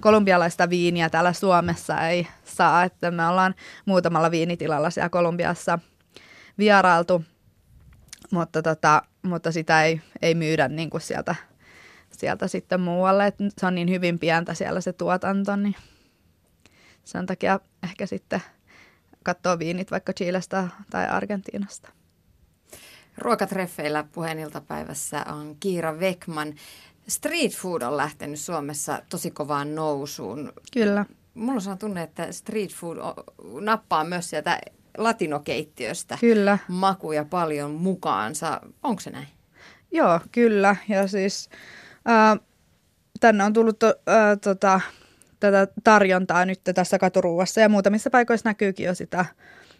kolumbialaista 0.00 0.70
viiniä 0.70 1.10
täällä 1.10 1.32
Suomessa 1.32 2.08
ei 2.08 2.26
saa, 2.44 2.84
että 2.84 3.10
me 3.10 3.26
ollaan 3.26 3.54
muutamalla 3.86 4.30
viinitilalla 4.30 4.90
siellä 4.90 5.08
Kolumbiassa 5.08 5.78
vierailtu, 6.58 7.24
mutta, 8.30 8.62
tota, 8.62 9.02
mutta 9.22 9.52
sitä 9.52 9.84
ei, 9.84 10.00
ei 10.22 10.34
myydä 10.34 10.68
niin 10.68 10.90
kuin 10.90 11.00
sieltä 11.00 11.34
sieltä 12.18 12.48
sitten 12.48 12.80
muualle, 12.80 13.26
että 13.26 13.44
se 13.58 13.66
on 13.66 13.74
niin 13.74 13.90
hyvin 13.90 14.18
pientä 14.18 14.54
siellä 14.54 14.80
se 14.80 14.92
tuotanto, 14.92 15.56
niin 15.56 15.76
sen 17.04 17.26
takia 17.26 17.60
ehkä 17.82 18.06
sitten 18.06 18.42
katsoo 19.22 19.58
viinit 19.58 19.90
vaikka 19.90 20.12
Chilestä 20.12 20.68
tai 20.90 21.06
Argentiinasta. 21.06 21.88
Ruokatreffeillä 23.18 24.04
puheeniltapäivässä 24.12 25.24
on 25.28 25.56
Kiira 25.60 26.00
Vekman. 26.00 26.54
Street 27.08 27.52
food 27.52 27.82
on 27.82 27.96
lähtenyt 27.96 28.40
Suomessa 28.40 29.02
tosi 29.10 29.30
kovaan 29.30 29.74
nousuun. 29.74 30.52
Kyllä. 30.72 31.06
Mulla 31.34 31.70
on 31.70 31.78
tunne, 31.78 32.02
että 32.02 32.32
street 32.32 32.70
food 32.70 32.98
nappaa 33.60 34.04
myös 34.04 34.30
sieltä 34.30 34.60
latinokeittiöstä 34.98 36.18
Kyllä. 36.20 36.58
makuja 36.68 37.24
paljon 37.24 37.70
mukaansa. 37.70 38.60
Onko 38.82 39.00
se 39.00 39.10
näin? 39.10 39.28
Joo, 39.92 40.20
kyllä. 40.32 40.76
Ja 40.88 41.08
siis 41.08 41.48
Ää, 42.06 42.36
tänne 43.20 43.44
on 43.44 43.52
tullut 43.52 43.78
to, 43.78 43.94
ää, 44.06 44.36
tota, 44.36 44.80
tätä 45.40 45.68
tarjontaa 45.84 46.44
nyt 46.44 46.60
tässä 46.74 46.98
katuruuassa 46.98 47.60
ja 47.60 47.68
muutamissa 47.68 48.10
paikoissa 48.10 48.48
näkyykin 48.48 48.86
jo 48.86 48.94
sitä, 48.94 49.24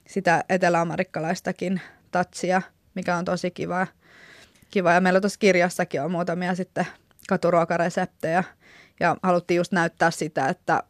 sitä 0.08 0.44
eteläamerikkalaistakin 0.48 1.80
tatsia, 2.10 2.62
mikä 2.94 3.16
on 3.16 3.24
tosi 3.24 3.50
kiva. 3.50 3.86
kiva. 4.70 4.92
Ja 4.92 5.00
meillä 5.00 5.20
tuossa 5.20 5.38
kirjassakin 5.38 6.02
on 6.02 6.10
muutamia 6.10 6.54
sitten 6.54 6.86
katuruokareseptejä 7.28 8.44
ja 9.00 9.16
haluttiin 9.22 9.56
just 9.56 9.72
näyttää 9.72 10.10
sitä, 10.10 10.48
että 10.48 10.82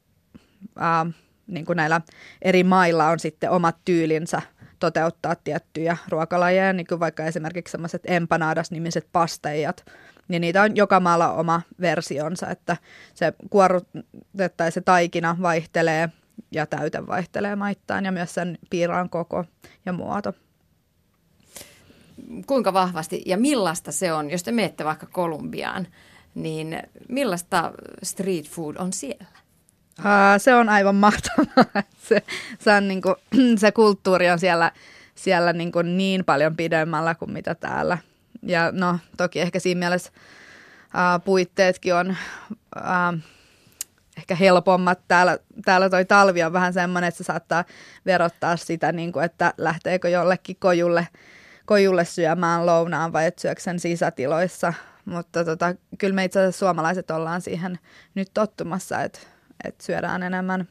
ää, 0.76 1.06
niin 1.46 1.66
kuin 1.66 1.76
näillä 1.76 2.00
eri 2.42 2.64
mailla 2.64 3.08
on 3.08 3.18
sitten 3.18 3.50
omat 3.50 3.76
tyylinsä 3.84 4.42
toteuttaa 4.78 5.34
tiettyjä 5.34 5.96
ruokalajeja, 6.08 6.72
niin 6.72 6.86
kuin 6.86 7.00
vaikka 7.00 7.24
esimerkiksi 7.24 7.72
semmoiset 7.72 8.02
empanadas-nimiset 8.06 9.08
pasteijat, 9.12 9.84
niin 10.28 10.40
niitä 10.40 10.62
on 10.62 10.76
joka 10.76 11.00
maalla 11.00 11.32
oma 11.32 11.62
versionsa, 11.80 12.48
että 12.48 12.76
se 13.14 13.32
kuorrute 13.50 14.48
tai 14.56 14.72
se 14.72 14.80
taikina 14.80 15.36
vaihtelee 15.42 16.08
ja 16.50 16.66
täyte 16.66 17.06
vaihtelee 17.06 17.56
maittain 17.56 18.04
ja 18.04 18.12
myös 18.12 18.34
sen 18.34 18.58
piiraan 18.70 19.10
koko 19.10 19.44
ja 19.86 19.92
muoto. 19.92 20.32
Kuinka 22.46 22.72
vahvasti 22.72 23.22
ja 23.26 23.36
millaista 23.36 23.92
se 23.92 24.12
on, 24.12 24.30
jos 24.30 24.42
te 24.42 24.52
menette 24.52 24.84
vaikka 24.84 25.06
Kolumbiaan, 25.06 25.86
niin 26.34 26.82
millaista 27.08 27.72
street 28.02 28.48
food 28.48 28.76
on 28.78 28.92
siellä? 28.92 29.43
Uh, 29.98 30.04
se 30.38 30.54
on 30.54 30.68
aivan 30.68 30.94
mahtavaa. 30.94 31.82
se, 32.08 32.22
se, 32.58 32.72
on 32.72 32.88
niin 32.88 33.02
kuin, 33.02 33.14
se 33.58 33.72
kulttuuri 33.72 34.30
on 34.30 34.38
siellä, 34.38 34.72
siellä 35.14 35.52
niin, 35.52 35.72
kuin 35.72 35.96
niin 35.96 36.24
paljon 36.24 36.56
pidemmällä 36.56 37.14
kuin 37.14 37.32
mitä 37.32 37.54
täällä 37.54 37.98
ja 38.46 38.72
no 38.72 38.98
toki 39.16 39.40
ehkä 39.40 39.58
siinä 39.58 39.78
mielessä 39.78 40.12
ää, 40.94 41.18
puitteetkin 41.18 41.94
on 41.94 42.16
ää, 42.76 43.14
ehkä 44.16 44.34
helpommat. 44.34 44.98
Täällä, 45.08 45.38
täällä 45.64 45.90
toi 45.90 46.04
talvi 46.04 46.42
on 46.42 46.52
vähän 46.52 46.72
semmoinen, 46.72 47.08
että 47.08 47.18
se 47.18 47.24
saattaa 47.24 47.64
verottaa 48.06 48.56
sitä, 48.56 48.92
niin 48.92 49.12
kuin, 49.12 49.24
että 49.24 49.54
lähteekö 49.58 50.08
jollekin 50.08 50.56
kojulle, 50.58 51.08
kojulle 51.66 52.04
syömään 52.04 52.66
lounaan 52.66 53.12
vai 53.12 53.26
et 53.26 53.38
syökö 53.38 53.60
sen 53.60 53.80
sisätiloissa. 53.80 54.74
Mutta 55.04 55.44
tota, 55.44 55.74
kyllä 55.98 56.14
me 56.14 56.24
itse 56.24 56.40
asiassa 56.40 56.58
suomalaiset 56.58 57.10
ollaan 57.10 57.40
siihen 57.40 57.78
nyt 58.14 58.30
tottumassa, 58.34 59.02
että, 59.02 59.20
että 59.64 59.84
syödään 59.84 60.22
enemmän, 60.22 60.68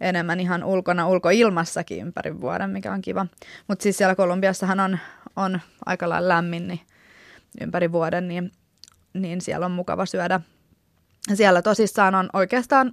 enemmän 0.00 0.40
ihan 0.40 0.64
ulkona, 0.64 1.08
ulkoilmassakin 1.08 2.06
ympäri 2.06 2.40
vuoden, 2.40 2.70
mikä 2.70 2.92
on 2.92 3.02
kiva. 3.02 3.26
Mutta 3.68 3.82
siis 3.82 3.96
siellä 3.96 4.14
Kolumbiassahan 4.14 4.80
on, 4.80 4.98
on 5.36 5.60
aika 5.86 6.08
lailla 6.08 6.28
lämmin, 6.28 6.68
niin 6.68 6.80
ympäri 7.60 7.92
vuoden, 7.92 8.28
niin, 8.28 8.52
niin 9.14 9.40
siellä 9.40 9.66
on 9.66 9.72
mukava 9.72 10.06
syödä. 10.06 10.40
Siellä 11.34 11.62
tosissaan 11.62 12.14
on 12.14 12.30
oikeastaan 12.32 12.92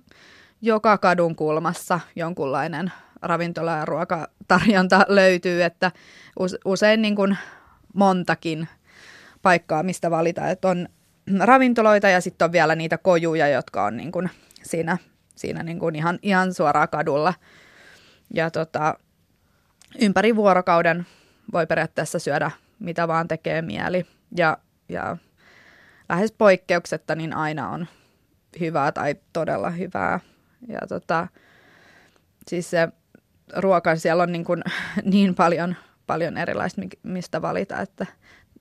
joka 0.61 0.97
kadun 0.97 1.35
kulmassa 1.35 1.99
jonkunlainen 2.15 2.91
ravintola- 3.21 3.77
ja 3.77 3.85
ruokatarjonta 3.85 5.05
löytyy, 5.09 5.63
että 5.63 5.91
usein 6.65 7.01
niin 7.01 7.15
kuin 7.15 7.37
montakin 7.93 8.67
paikkaa, 9.41 9.83
mistä 9.83 10.11
valita. 10.11 10.49
Että 10.49 10.67
on 10.67 10.87
ravintoloita 11.39 12.09
ja 12.09 12.21
sitten 12.21 12.45
on 12.45 12.51
vielä 12.51 12.75
niitä 12.75 12.97
kojuja, 12.97 13.47
jotka 13.47 13.85
on 13.85 13.97
niin 13.97 14.11
kuin 14.11 14.29
siinä, 14.63 14.97
siinä 15.41 15.63
niin 15.63 15.79
kuin 15.79 15.95
ihan, 15.95 16.19
ihan 16.21 16.53
suoraan 16.53 16.89
kadulla. 16.89 17.33
Ja 18.33 18.51
tota, 18.51 18.95
ympäri 20.01 20.35
vuorokauden 20.35 21.07
voi 21.53 21.67
periaatteessa 21.67 22.19
syödä 22.19 22.51
mitä 22.81 23.07
vaan 23.07 23.27
tekee 23.27 23.61
mieli 23.61 24.05
ja, 24.37 24.57
ja 24.89 25.17
lähes 26.09 26.31
poikkeuksetta 26.31 27.15
niin 27.15 27.33
aina 27.33 27.69
on 27.69 27.87
hyvää 28.59 28.91
tai 28.91 29.15
todella 29.33 29.69
hyvää. 29.69 30.19
Ja 30.67 30.79
tota, 30.89 31.27
siis 32.47 32.69
se 32.69 32.87
ruoka 33.55 33.95
siellä 33.95 34.23
on 34.23 34.31
niin, 34.31 34.45
kuin, 34.45 34.63
niin 35.03 35.35
paljon, 35.35 35.75
paljon 36.07 36.37
erilaista, 36.37 36.81
mistä 37.03 37.41
valita, 37.41 37.81
että 37.81 38.05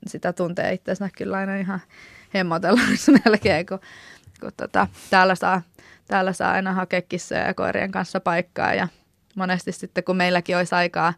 sitä 0.06 0.32
tuntee 0.32 0.72
itsensä 0.72 1.08
kyllä 1.16 1.36
aina 1.36 1.56
ihan 1.56 1.80
hemmotella 2.34 2.80
melkein, 3.24 3.66
kun, 3.66 3.80
kun 4.40 4.52
tota, 4.56 4.86
täällä, 5.10 5.34
saa, 5.34 5.62
täällä 6.10 6.32
saa 6.32 6.52
aina 6.52 6.72
hakea 6.72 7.02
kissoja 7.02 7.40
ja 7.40 7.54
koirien 7.54 7.90
kanssa 7.90 8.20
paikkaa 8.20 8.74
ja 8.74 8.88
monesti 9.36 9.72
sitten 9.72 10.04
kun 10.04 10.16
meilläkin 10.16 10.56
olisi 10.56 10.74
aikaa 10.74 11.14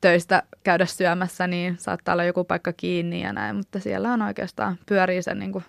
töistä 0.00 0.42
käydä 0.62 0.86
syömässä, 0.86 1.46
niin 1.46 1.78
saattaa 1.78 2.12
olla 2.12 2.24
joku 2.24 2.44
paikka 2.44 2.72
kiinni 2.72 3.22
ja 3.22 3.32
näin, 3.32 3.56
mutta 3.56 3.80
siellä 3.80 4.12
on 4.12 4.22
oikeastaan 4.22 4.78
pyörii 4.86 5.22
sen 5.22 5.38
niin 5.38 5.52
kuin 5.52 5.64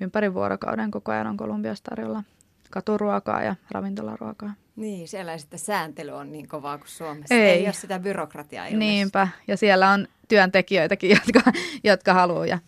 ympäri 0.00 0.34
vuorokauden 0.34 0.90
koko 0.90 1.12
ajan 1.12 1.26
on 1.26 1.36
Kolumbiassa 1.36 1.84
tarjolla 1.84 2.22
katuruokaa 2.70 3.42
ja 3.42 3.56
ravintolaruokaa. 3.70 4.54
Niin, 4.76 5.08
siellä 5.08 5.32
ei 5.32 5.38
sitten 5.38 5.58
sääntely 5.58 6.10
on 6.10 6.32
niin 6.32 6.48
kovaa 6.48 6.78
kuin 6.78 6.88
Suomessa. 6.88 7.34
Ei. 7.34 7.50
ei 7.50 7.64
ole 7.64 7.72
sitä 7.72 7.98
byrokratiaa 7.98 8.66
ilmeisesti. 8.66 8.86
Niinpä, 8.86 9.28
ja 9.48 9.56
siellä 9.56 9.90
on 9.90 10.08
työntekijöitäkin, 10.28 11.10
jotka, 11.26 11.52
jotka 11.84 12.14
haluaa 12.14 12.46
ja, 12.46 12.58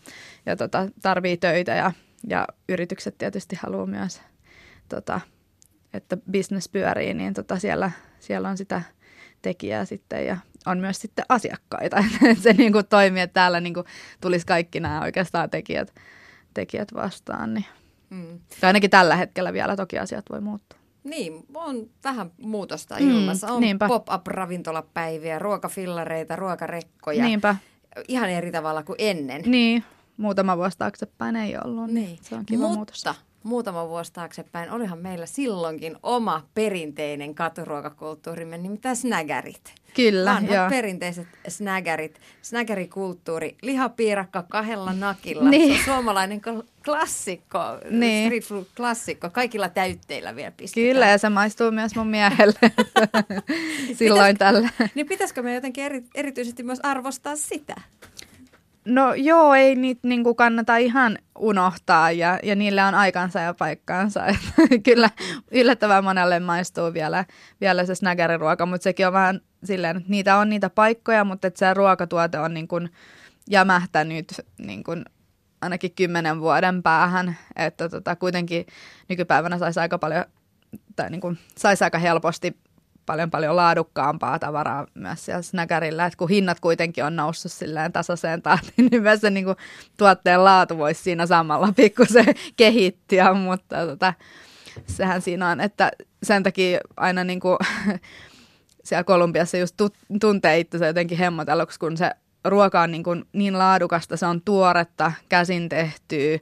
ja 0.45 0.55
tota, 0.55 0.87
tarvii 1.01 1.37
töitä 1.37 1.71
ja, 1.71 1.91
ja 2.27 2.47
yritykset 2.69 3.17
tietysti 3.17 3.55
haluaa 3.61 3.85
myös, 3.85 4.21
tota, 4.89 5.21
että 5.93 6.17
business 6.31 6.69
pyörii, 6.69 7.13
niin 7.13 7.33
tota, 7.33 7.59
siellä, 7.59 7.91
siellä 8.19 8.49
on 8.49 8.57
sitä 8.57 8.81
tekijää 9.41 9.85
sitten 9.85 10.25
ja 10.25 10.37
on 10.65 10.77
myös 10.77 11.01
sitten 11.01 11.25
asiakkaita. 11.29 11.97
Että 12.31 12.43
se 12.43 12.53
niin 12.53 12.71
kuin 12.71 12.87
toimii, 12.87 13.21
että 13.21 13.33
täällä 13.33 13.59
niin 13.59 13.73
kuin 13.73 13.85
tulisi 14.21 14.45
kaikki 14.45 14.79
nämä 14.79 15.01
oikeastaan 15.01 15.49
tekijät, 15.49 15.95
tekijät 16.53 16.93
vastaan. 16.93 17.53
Niin. 17.53 17.65
Mm. 18.09 18.39
ainakin 18.61 18.89
tällä 18.89 19.15
hetkellä 19.15 19.53
vielä 19.53 19.75
toki 19.75 19.99
asiat 19.99 20.25
voi 20.31 20.41
muuttua. 20.41 20.79
Niin, 21.03 21.45
on 21.53 21.89
vähän 22.03 22.31
muutosta 22.41 22.95
mm, 22.99 23.09
ilmassa. 23.09 23.47
On 23.47 23.61
niinpä. 23.61 23.87
pop-up-ravintolapäiviä, 23.87 25.39
ruokafillareita, 25.39 26.35
ruokarekkoja. 26.35 27.23
Niinpä. 27.23 27.55
Ihan 28.07 28.29
eri 28.29 28.51
tavalla 28.51 28.83
kuin 28.83 28.95
ennen. 28.99 29.41
Niin, 29.45 29.83
muutama 30.17 30.57
vuosi 30.57 30.77
taaksepäin 30.77 31.35
ei 31.35 31.57
ollut. 31.65 31.91
Niin. 31.91 32.05
niin. 32.05 32.19
Se 32.21 32.35
on 32.35 32.45
kiva 32.45 32.61
Mutta 32.61 32.75
muutos 32.75 33.01
muutama 33.43 33.89
vuosi 33.89 34.13
taaksepäin 34.13 34.71
olihan 34.71 34.99
meillä 34.99 35.25
silloinkin 35.25 35.97
oma 36.03 36.45
perinteinen 36.53 37.35
katuruokakulttuurimme, 37.35 38.57
nimittäin 38.57 38.95
snägärit. 38.95 39.73
Kyllä, 39.93 40.31
Vanhat 40.33 40.55
joo. 40.55 40.69
perinteiset 40.69 41.27
snägärit, 41.47 42.19
snägärikulttuuri, 42.41 43.57
lihapiirakka 43.61 44.43
kahdella 44.43 44.93
nakilla. 44.93 45.49
Niin. 45.49 45.73
Se 45.73 45.91
on 45.91 45.95
suomalainen 45.95 46.41
klassikko, 46.85 47.59
niin. 47.89 48.27
street 48.27 48.43
food 48.43 48.65
klassikko, 48.77 49.29
kaikilla 49.29 49.69
täytteillä 49.69 50.35
vielä 50.35 50.51
pistetään. 50.51 50.87
Kyllä, 50.87 51.07
ja 51.07 51.17
se 51.17 51.29
maistuu 51.29 51.71
myös 51.71 51.95
mun 51.95 52.07
miehelle 52.07 52.59
silloin 53.99 54.35
Pitäis, 54.35 54.37
tällä. 54.37 54.69
Niin 54.95 55.07
pitäisikö 55.07 55.43
me 55.43 55.53
jotenkin 55.53 55.83
eri, 55.83 56.03
erityisesti 56.15 56.63
myös 56.63 56.79
arvostaa 56.83 57.35
sitä? 57.35 57.75
No 58.85 59.13
joo, 59.13 59.53
ei 59.53 59.75
niitä 59.75 60.07
niin 60.07 60.35
kannata 60.35 60.77
ihan 60.77 61.17
unohtaa 61.39 62.11
ja, 62.11 62.39
ja 62.43 62.55
niillä 62.55 62.87
on 62.87 62.95
aikansa 62.95 63.39
ja 63.39 63.53
paikkaansa. 63.53 64.19
Kyllä 64.85 65.09
yllättävän 65.51 66.03
monelle 66.03 66.39
maistuu 66.39 66.93
vielä, 66.93 67.25
vielä 67.61 67.85
se 67.85 67.95
snägäriruoka, 67.95 68.65
mutta 68.65 68.83
sekin 68.83 69.07
on 69.07 69.13
vähän 69.13 69.41
silleen, 69.63 69.97
että 69.97 70.09
niitä 70.09 70.37
on 70.37 70.49
niitä 70.49 70.69
paikkoja, 70.69 71.23
mutta 71.23 71.47
että 71.47 71.59
se 71.59 71.73
ruokatuote 71.73 72.39
on 72.39 72.53
niin 72.53 72.67
kuin 72.67 72.89
jämähtänyt 73.49 74.41
niin 74.57 74.83
kuin 74.83 75.05
ainakin 75.61 75.91
kymmenen 75.95 76.39
vuoden 76.39 76.83
päähän, 76.83 77.37
että 77.55 77.89
tota, 77.89 78.15
kuitenkin 78.15 78.65
nykypäivänä 79.09 79.57
saisi 79.57 79.79
aika 79.79 79.97
paljon, 79.97 80.25
tai 80.95 81.09
niin 81.09 81.21
kuin, 81.21 81.37
saisi 81.57 81.83
aika 81.83 81.97
helposti 81.97 82.57
paljon 83.09 83.31
paljon 83.31 83.55
laadukkaampaa 83.55 84.39
tavaraa 84.39 84.87
myös 84.93 85.25
siellä 85.25 85.41
snäkärillä, 85.41 86.05
että 86.05 86.17
kun 86.17 86.29
hinnat 86.29 86.59
kuitenkin 86.59 87.03
on 87.03 87.15
noussut 87.15 87.51
silleen 87.51 87.91
tasaiseen 87.91 88.41
tahtiin, 88.41 88.87
niin 88.91 89.01
myös 89.01 89.21
se 89.21 89.29
niin 89.29 89.45
kuin, 89.45 89.57
tuotteen 89.97 90.43
laatu 90.43 90.77
voisi 90.77 91.03
siinä 91.03 91.25
samalla 91.25 91.73
pikkusen 91.75 92.25
kehittyä, 92.57 93.33
mutta 93.33 93.85
tota, 93.85 94.13
sehän 94.85 95.21
siinä 95.21 95.49
on, 95.49 95.61
että 95.61 95.91
sen 96.23 96.43
takia 96.43 96.79
aina 96.97 97.23
niin 97.23 97.39
kuin, 97.39 97.57
siellä 98.83 99.03
Kolumbiassa 99.03 99.57
just 99.57 99.75
tuntee 100.21 100.59
itse 100.59 100.87
jotenkin 100.87 101.17
hemmotelluksi, 101.17 101.79
kun 101.79 101.97
se 101.97 102.11
ruoka 102.45 102.81
on 102.81 102.91
niin, 102.91 103.03
kuin 103.03 103.25
niin 103.33 103.57
laadukasta, 103.57 104.17
se 104.17 104.25
on 104.25 104.41
tuoretta, 104.41 105.11
käsin 105.29 105.69
tehtyä, 105.69 106.39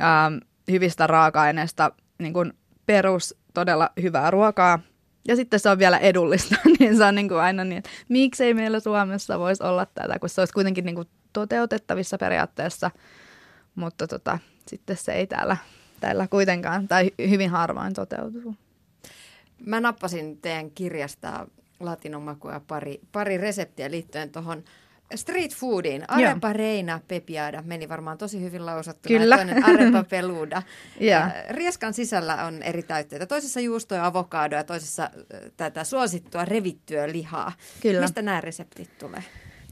ähm, 0.00 0.34
hyvistä 0.70 1.06
raaka-aineista, 1.06 1.90
niin 2.18 2.32
kuin 2.32 2.52
perus 2.86 3.34
todella 3.54 3.90
hyvää 4.02 4.30
ruokaa– 4.30 4.78
ja 5.28 5.36
sitten 5.36 5.60
se 5.60 5.70
on 5.70 5.78
vielä 5.78 5.98
edullista, 5.98 6.56
niin 6.78 6.96
se 6.96 7.04
on 7.04 7.14
niin 7.14 7.28
kuin 7.28 7.40
aina 7.40 7.64
niin, 7.64 7.78
että 7.78 7.90
miksei 8.08 8.54
meillä 8.54 8.80
Suomessa 8.80 9.38
voisi 9.38 9.62
olla 9.62 9.86
tätä, 9.86 10.18
kun 10.18 10.28
se 10.28 10.40
olisi 10.40 10.54
kuitenkin 10.54 10.84
niin 10.84 10.94
kuin 10.94 11.08
toteutettavissa 11.32 12.18
periaatteessa, 12.18 12.90
mutta 13.74 14.06
tota, 14.06 14.38
sitten 14.66 14.96
se 14.96 15.12
ei 15.12 15.26
täällä, 15.26 15.56
täällä 16.00 16.28
kuitenkaan, 16.28 16.88
tai 16.88 17.10
hyvin 17.30 17.50
harvoin 17.50 17.94
toteutuu. 17.94 18.54
Mä 19.66 19.80
nappasin 19.80 20.38
teidän 20.38 20.70
kirjasta 20.70 21.46
latinomakua 21.80 22.60
pari, 22.66 23.00
pari 23.12 23.38
reseptiä 23.38 23.90
liittyen 23.90 24.30
tuohon 24.30 24.64
street 25.14 25.54
foodiin. 25.54 26.04
Arepa 26.08 26.48
Joo. 26.48 26.52
reina 26.52 27.00
pepiada 27.08 27.62
meni 27.62 27.88
varmaan 27.88 28.18
tosi 28.18 28.40
hyvin 28.40 28.66
lausattuna. 28.66 29.18
Kyllä. 29.18 29.36
Toinen 29.36 29.64
arepa 29.64 30.04
peluda. 30.04 30.62
ja. 31.00 31.30
Rieskan 31.50 31.94
sisällä 31.94 32.44
on 32.44 32.62
eri 32.62 32.82
täytteitä. 32.82 33.26
Toisessa 33.26 33.60
juustoa 33.60 33.98
ja 33.98 34.06
avokadoa 34.06 34.58
ja 34.58 34.64
toisessa 34.64 35.10
tätä 35.56 35.84
suosittua 35.84 36.44
revittyä 36.44 37.12
lihaa. 37.12 37.52
Kyllä. 37.82 38.00
Mistä 38.00 38.22
nämä 38.22 38.40
reseptit 38.40 38.98
tulee? 38.98 39.22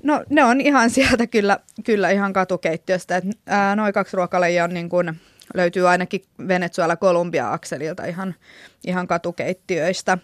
No 0.03 0.25
ne 0.31 0.45
on 0.45 0.61
ihan 0.61 0.91
sieltä 0.91 1.27
kyllä, 1.27 1.59
kyllä 1.85 2.11
ihan 2.11 2.33
katukeittiöstä. 2.33 3.17
Et, 3.17 3.25
ää, 3.47 3.77
noin 3.77 3.93
kaksi 3.93 4.17
ruokalajia 4.17 4.65
on 4.65 4.75
niin 4.75 4.89
kuin, 4.89 5.21
löytyy 5.55 5.89
ainakin 5.89 6.23
Venezuela-Kolumbia-akselilta 6.49 8.05
ihan, 8.05 8.35
ihan 8.87 9.07
katukeittiöistä. 9.07 10.19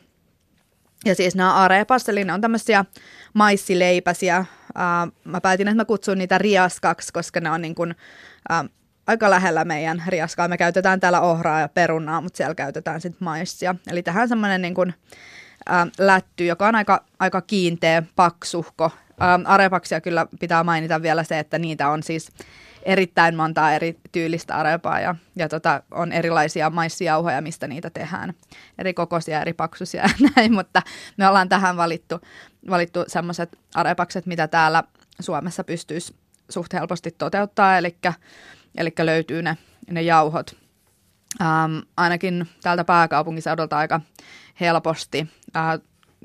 Ja 1.05 1.15
siis 1.15 1.35
nämä 1.35 1.55
arepas, 1.55 2.09
eli 2.09 2.25
ne 2.25 2.33
on 2.33 2.41
tämmöisiä 2.41 2.85
maissileipäsiä, 3.35 4.45
Uh, 4.69 5.13
mä 5.25 5.41
päätin, 5.41 5.69
että 5.69 5.77
mä 5.77 5.85
kutsun 5.85 6.19
niitä 6.19 6.39
riaskaksi, 6.39 7.13
koska 7.13 7.41
ne 7.41 7.51
on 7.51 7.63
niin 7.63 7.75
kuin, 7.75 7.95
uh, 8.51 8.71
aika 9.07 9.31
lähellä 9.31 9.65
meidän 9.65 10.03
riaskaa. 10.07 10.49
Me 10.49 10.57
käytetään 10.57 11.01
täällä 11.01 11.21
ohraa 11.21 11.61
ja 11.61 11.69
perunaa, 11.69 12.21
mutta 12.21 12.37
siellä 12.37 12.55
käytetään 12.55 13.01
sitten 13.01 13.25
maissia. 13.25 13.75
Eli 13.91 14.03
tähän 14.03 14.29
semmoinen 14.29 14.63
niin 14.63 14.75
kuin, 14.75 14.95
uh, 15.71 15.91
lätty, 15.99 16.47
joka 16.47 16.69
on 16.69 16.75
aika, 16.75 17.05
aika 17.19 17.41
kiinteä, 17.41 18.03
paksuhko. 18.17 18.85
Uh, 18.85 19.45
arepaksia 19.45 20.01
kyllä 20.01 20.27
pitää 20.41 20.65
mainita 20.65 21.03
vielä 21.03 21.25
se, 21.25 21.39
että 21.39 21.59
niitä 21.59 21.89
on 21.89 22.03
siis 22.03 22.33
erittäin 22.83 23.37
montaa 23.37 23.73
eri 23.73 23.99
tyylistä 24.13 24.55
arepaa 24.55 25.01
ja, 25.01 25.15
ja 25.37 25.49
tota, 25.49 25.83
on 25.91 26.13
erilaisia 26.13 26.71
maissijauhoja, 26.71 27.41
mistä 27.41 27.67
niitä 27.67 27.91
tehdään. 27.91 28.35
Eri 28.79 28.95
kokoisia, 28.95 29.41
eri 29.41 29.53
paksuisia 29.53 30.03
ja 30.21 30.31
näin, 30.37 30.53
mutta 30.53 30.83
me 31.17 31.29
ollaan 31.29 31.49
tähän 31.49 31.77
valittu, 31.77 32.21
valittu 32.71 33.05
semmoiset 33.07 33.59
arepakset, 33.75 34.27
mitä 34.27 34.49
täällä 34.49 34.83
Suomessa 35.21 35.65
pystyisi 35.65 36.15
suht 36.49 36.73
helposti 36.73 37.11
toteuttaa, 37.11 37.79
eli, 37.79 37.97
eli 38.77 38.93
löytyy 38.99 39.43
ne, 39.43 39.57
ne 39.91 40.03
jauhot. 40.03 40.57
Ähm, 41.41 41.79
ainakin 41.97 42.49
täältä 42.63 42.85
pääkaupunkiseudulta 42.85 43.79
aika 43.79 44.01
helposti. 44.61 45.29
Äh, 45.57 45.81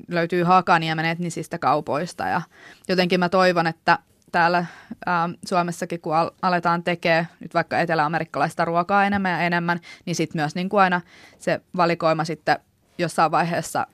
löytyy 0.08 0.42
Hakaniemen 0.42 1.04
etnisistä 1.04 1.58
kaupoista 1.58 2.26
ja 2.26 2.42
jotenkin 2.88 3.20
mä 3.20 3.28
toivon, 3.28 3.66
että 3.66 3.98
täällä 4.32 4.66
ää, 5.06 5.28
Suomessakin, 5.46 6.00
kun 6.00 6.16
al- 6.16 6.30
aletaan 6.42 6.82
tekemään 6.84 7.28
nyt 7.40 7.54
vaikka 7.54 7.78
eteläamerikkalaista 7.78 8.64
ruokaa 8.64 9.04
enemmän 9.04 9.32
ja 9.32 9.40
enemmän, 9.40 9.80
niin 10.06 10.16
sitten 10.16 10.40
myös 10.40 10.54
niin 10.54 10.68
kuin 10.68 10.80
aina 10.80 11.00
se 11.38 11.60
valikoima 11.76 12.24
sitten 12.24 12.58
jossain 12.98 13.30
vaiheessa 13.30 13.86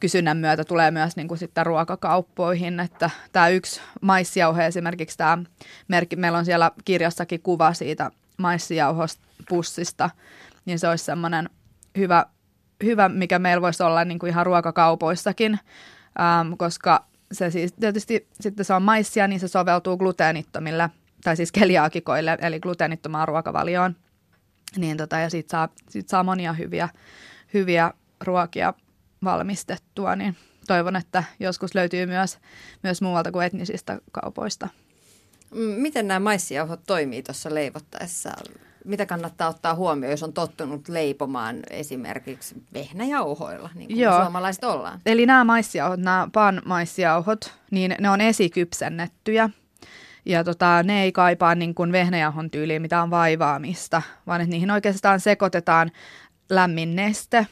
kysynnän 0.00 0.36
myötä 0.36 0.64
tulee 0.64 0.90
myös 0.90 1.16
niin 1.16 1.28
kuin 1.28 1.38
sitten 1.38 1.66
ruokakauppoihin, 1.66 2.80
että 2.80 3.10
tämä 3.32 3.48
yksi 3.48 3.80
maissijauhe 4.00 4.66
esimerkiksi 4.66 5.18
tämä 5.18 5.38
merkki, 5.88 6.16
meillä 6.16 6.38
on 6.38 6.44
siellä 6.44 6.70
kirjassakin 6.84 7.42
kuva 7.42 7.72
siitä 7.72 8.10
maissijauhopussista, 8.36 10.10
niin 10.64 10.78
se 10.78 10.88
olisi 10.88 11.04
semmoinen 11.04 11.50
hyvä, 11.98 12.26
hyvä, 12.84 13.08
mikä 13.08 13.38
meillä 13.38 13.62
voisi 13.62 13.82
olla 13.82 14.04
niin 14.04 14.18
kuin 14.18 14.30
ihan 14.30 14.46
ruokakaupoissakin, 14.46 15.58
ähm, 16.20 16.52
koska 16.58 17.04
se 17.32 17.50
siis 17.50 17.72
tietysti 17.72 18.28
sitten 18.40 18.64
se 18.64 18.74
on 18.74 18.82
maissia, 18.82 19.28
niin 19.28 19.40
se 19.40 19.48
soveltuu 19.48 19.96
gluteenittomille, 19.96 20.90
tai 21.24 21.36
siis 21.36 21.52
keliaakikoille, 21.52 22.38
eli 22.40 22.60
gluteenittomaan 22.60 23.28
ruokavalioon. 23.28 23.96
Niin 24.76 24.96
tota, 24.96 25.18
ja 25.18 25.30
siitä 25.30 25.50
saa, 25.50 25.68
siitä 25.88 26.10
saa 26.10 26.22
monia 26.22 26.52
hyviä, 26.52 26.88
hyviä 27.54 27.92
ruokia 28.20 28.74
valmistettua, 29.24 30.16
niin 30.16 30.36
toivon, 30.66 30.96
että 30.96 31.24
joskus 31.40 31.74
löytyy 31.74 32.06
myös, 32.06 32.38
myös 32.82 33.02
muualta 33.02 33.32
kuin 33.32 33.46
etnisistä 33.46 33.98
kaupoista. 34.12 34.68
Miten 35.76 36.08
nämä 36.08 36.20
maissijauhot 36.20 36.80
toimii 36.86 37.22
tuossa 37.22 37.54
leivottaessa? 37.54 38.30
mitä 38.86 39.06
kannattaa 39.06 39.48
ottaa 39.48 39.74
huomioon, 39.74 40.10
jos 40.10 40.22
on 40.22 40.32
tottunut 40.32 40.88
leipomaan 40.88 41.56
esimerkiksi 41.70 42.54
vehnäjauhoilla, 42.74 43.70
niin 43.74 43.88
kuin 43.88 43.98
Joo. 43.98 44.22
suomalaiset 44.22 44.64
ollaan? 44.64 45.00
Eli 45.06 45.26
nämä 45.26 45.44
maissijauhot, 45.44 46.00
nämä 46.00 46.28
pan-maissijauhot, 46.32 47.54
niin 47.70 47.94
ne 48.00 48.10
on 48.10 48.20
esikypsennettyjä. 48.20 49.50
Ja 50.24 50.44
tota, 50.44 50.82
ne 50.82 51.02
ei 51.02 51.12
kaipaa 51.12 51.54
niin 51.54 51.74
kuin 51.74 51.92
vehnäjauhon 51.92 52.50
tyyliin 52.50 52.82
mitään 52.82 53.10
vaivaamista, 53.10 54.02
vaan 54.26 54.40
että 54.40 54.50
niihin 54.50 54.70
oikeastaan 54.70 55.20
sekoitetaan 55.20 55.90
lämmin 56.50 56.96
neste. 56.96 57.46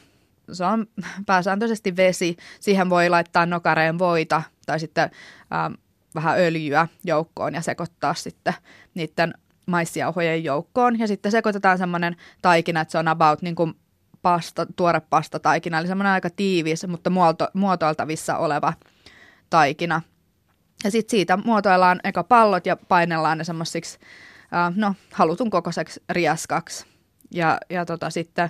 Se 0.51 0.65
on 0.65 0.87
pääsääntöisesti 1.25 1.95
vesi. 1.95 2.37
Siihen 2.59 2.89
voi 2.89 3.09
laittaa 3.09 3.45
nokareen 3.45 3.99
voita 3.99 4.43
tai 4.65 4.79
sitten 4.79 5.11
ähm, 5.53 5.73
vähän 6.15 6.39
öljyä 6.39 6.87
joukkoon 7.03 7.53
ja 7.53 7.61
sekoittaa 7.61 8.13
sitten 8.13 8.53
niiden 8.93 9.33
maissijauhojen 9.65 10.43
joukkoon 10.43 10.99
ja 10.99 11.07
sitten 11.07 11.31
sekoitetaan 11.31 11.77
semmoinen 11.77 12.15
taikina, 12.41 12.81
että 12.81 12.91
se 12.91 12.97
on 12.97 13.07
about 13.07 13.41
niin 13.41 13.55
kuin 13.55 13.73
pasta, 14.21 14.65
tuore 14.75 14.99
pastataikina, 14.99 15.79
eli 15.79 15.87
semmoinen 15.87 16.13
aika 16.13 16.29
tiivis, 16.29 16.87
mutta 16.87 17.09
muoto, 17.09 17.47
muotoiltavissa 17.53 18.37
oleva 18.37 18.73
taikina. 19.49 20.01
Ja 20.83 20.91
sitten 20.91 21.11
siitä 21.11 21.37
muotoillaan 21.37 21.99
eka 22.03 22.23
pallot 22.23 22.65
ja 22.65 22.75
painellaan 22.75 23.37
ne 23.37 23.43
semmoisiksi, 23.43 23.99
no, 24.75 24.95
halutun 25.13 25.49
kokoiseksi 25.49 26.03
riaskaksi. 26.09 26.85
Ja, 27.31 27.57
ja 27.69 27.85
tota, 27.85 28.09
sitten 28.09 28.49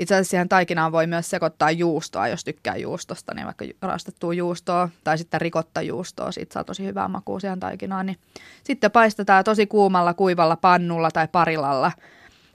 itse 0.00 0.14
asiassa 0.14 0.30
siihen 0.30 0.48
taikinaan 0.48 0.92
voi 0.92 1.06
myös 1.06 1.30
sekoittaa 1.30 1.70
juustoa, 1.70 2.28
jos 2.28 2.44
tykkää 2.44 2.76
juustosta, 2.76 3.34
niin 3.34 3.46
vaikka 3.46 3.64
rastettua 3.82 4.34
juustoa 4.34 4.88
tai 5.04 5.18
sitten 5.18 5.40
rikotta 5.40 5.82
juustoa, 5.82 6.32
siitä 6.32 6.52
saa 6.52 6.64
tosi 6.64 6.84
hyvää 6.84 7.08
makua 7.08 7.40
siihen 7.40 7.60
taikinaan. 7.60 8.06
Niin 8.06 8.18
sitten 8.64 8.90
paistetaan 8.90 9.44
tosi 9.44 9.66
kuumalla, 9.66 10.14
kuivalla 10.14 10.56
pannulla 10.56 11.10
tai 11.10 11.28
parilalla, 11.28 11.92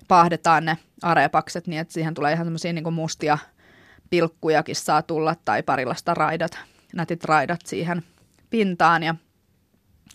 paahdetaan 0.07 0.65
ne 0.65 0.77
arepakset 1.01 1.67
niin, 1.67 1.81
että 1.81 1.93
siihen 1.93 2.13
tulee 2.13 2.33
ihan 2.33 2.45
semmoisia 2.45 2.73
niin 2.73 2.93
mustia 2.93 3.37
pilkkujakin 4.09 4.75
saa 4.75 5.01
tulla 5.01 5.35
tai 5.45 5.63
parilasta 5.63 6.13
raidat, 6.13 6.59
nätit 6.93 7.23
raidat 7.23 7.61
siihen 7.65 8.03
pintaan 8.49 9.03
ja 9.03 9.15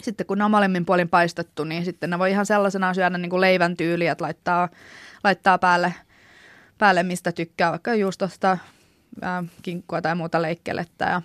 sitten 0.02 0.26
kun 0.26 0.38
ne 0.38 0.44
on 0.44 0.50
molemmin 0.50 0.86
puolin 0.86 1.08
paistettu, 1.08 1.64
niin 1.64 1.84
sitten 1.84 2.10
ne 2.10 2.18
voi 2.18 2.30
ihan 2.30 2.46
sellaisena 2.46 2.94
syödä 2.94 3.18
niin 3.18 3.30
kuin 3.30 3.40
leivän 3.40 3.76
tyyli, 3.76 4.06
että 4.06 4.24
laittaa, 4.24 4.68
laittaa 5.24 5.58
päälle– 5.58 5.94
päälle, 6.80 7.02
mistä 7.02 7.32
tykkää, 7.32 7.70
vaikka 7.70 7.94
juustosta, 7.94 8.58
ää, 9.22 9.44
kinkkua 9.62 10.02
tai 10.02 10.14
muuta 10.14 10.42
leikkelettä. 10.42 11.04
Ja, 11.04 11.22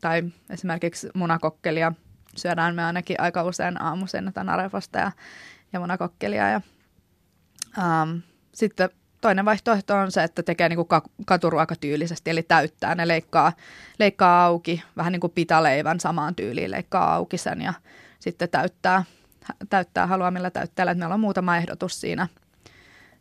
tai 0.00 0.22
esimerkiksi 0.50 1.08
munakokkelia 1.14 1.92
syödään 2.36 2.74
me 2.74 2.84
ainakin 2.84 3.20
aika 3.20 3.42
usein 3.42 3.82
aamuisin, 3.82 4.28
että 4.28 4.44
arefasta 4.48 4.98
ja, 4.98 5.12
ja 5.72 5.80
munakokkelia. 5.80 6.48
Ja, 6.50 6.60
äm, 7.78 8.22
sitten 8.54 8.90
toinen 9.20 9.44
vaihtoehto 9.44 9.96
on 9.96 10.12
se, 10.12 10.22
että 10.22 10.42
tekee 10.42 10.68
niin 10.68 10.86
kuin 10.86 11.02
katuruokatyylisesti, 11.26 12.30
eli 12.30 12.42
täyttää 12.42 12.94
ne, 12.94 13.08
leikkaa, 13.08 13.52
leikkaa 13.98 14.44
auki, 14.44 14.82
vähän 14.96 15.12
niin 15.12 15.20
kuin 15.20 15.32
pitaleivän 15.32 16.00
samaan 16.00 16.34
tyyliin, 16.34 16.70
leikkaa 16.70 17.14
auki 17.14 17.38
sen 17.38 17.60
ja 17.60 17.74
sitten 18.20 18.48
täyttää, 18.48 19.04
täyttää 19.70 20.06
haluamilla 20.06 20.50
täytteillä. 20.50 20.94
Meillä 20.94 21.14
on 21.14 21.20
muutama 21.20 21.56
ehdotus 21.56 22.00
siinä, 22.00 22.28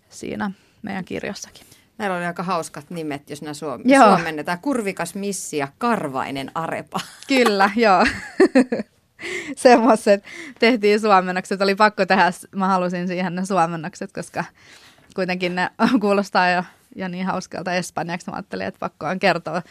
siinä 0.09 0.51
meidän 0.81 1.05
kirjassakin. 1.05 1.67
Meillä 1.99 2.17
oli 2.17 2.25
aika 2.25 2.43
hauskat 2.43 2.89
nimet, 2.89 3.29
jos 3.29 3.41
nämä 3.41 3.53
suom- 3.53 3.81
joo. 3.85 4.07
suomennetaan. 4.07 4.59
Kurvikas 4.59 5.15
missi 5.15 5.57
ja 5.57 5.67
karvainen 5.77 6.51
arepa. 6.55 6.99
Kyllä, 7.27 7.69
joo. 7.75 8.05
Semmoiset 9.55 10.23
tehtiin 10.59 10.99
suomennokset. 10.99 11.61
Oli 11.61 11.75
pakko 11.75 12.05
tehdä, 12.05 12.31
mä 12.55 12.67
halusin 12.67 13.07
siihen 13.07 13.35
ne 13.35 13.45
suomennokset, 13.45 14.11
koska 14.11 14.43
kuitenkin 15.15 15.55
ne 15.55 15.69
kuulostaa 16.01 16.49
jo, 16.49 16.63
jo 16.95 17.07
niin 17.07 17.25
hauskalta 17.25 17.73
espanjaksi. 17.73 18.29
Mä 18.29 18.35
ajattelin, 18.35 18.67
että 18.67 18.79
pakko 18.79 19.05
on 19.05 19.19
kertoa 19.19 19.61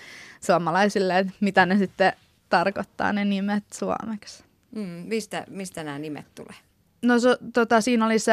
suomalaisille, 0.41 1.19
että 1.19 1.33
mitä 1.41 1.67
ne 1.67 1.79
sitten 1.79 2.13
tarkoittaa 2.49 3.13
ne 3.13 3.25
nimet 3.25 3.65
suomeksi. 3.75 4.45
Mm, 4.75 4.83
mistä, 4.83 5.45
mistä 5.51 5.85
nämä 5.85 5.99
nimet 5.99 6.27
tulee? 6.35 6.57
No 7.03 7.19
so, 7.19 7.37
tota, 7.53 7.81
siinä 7.81 8.07
oli 8.07 8.19
se 8.19 8.33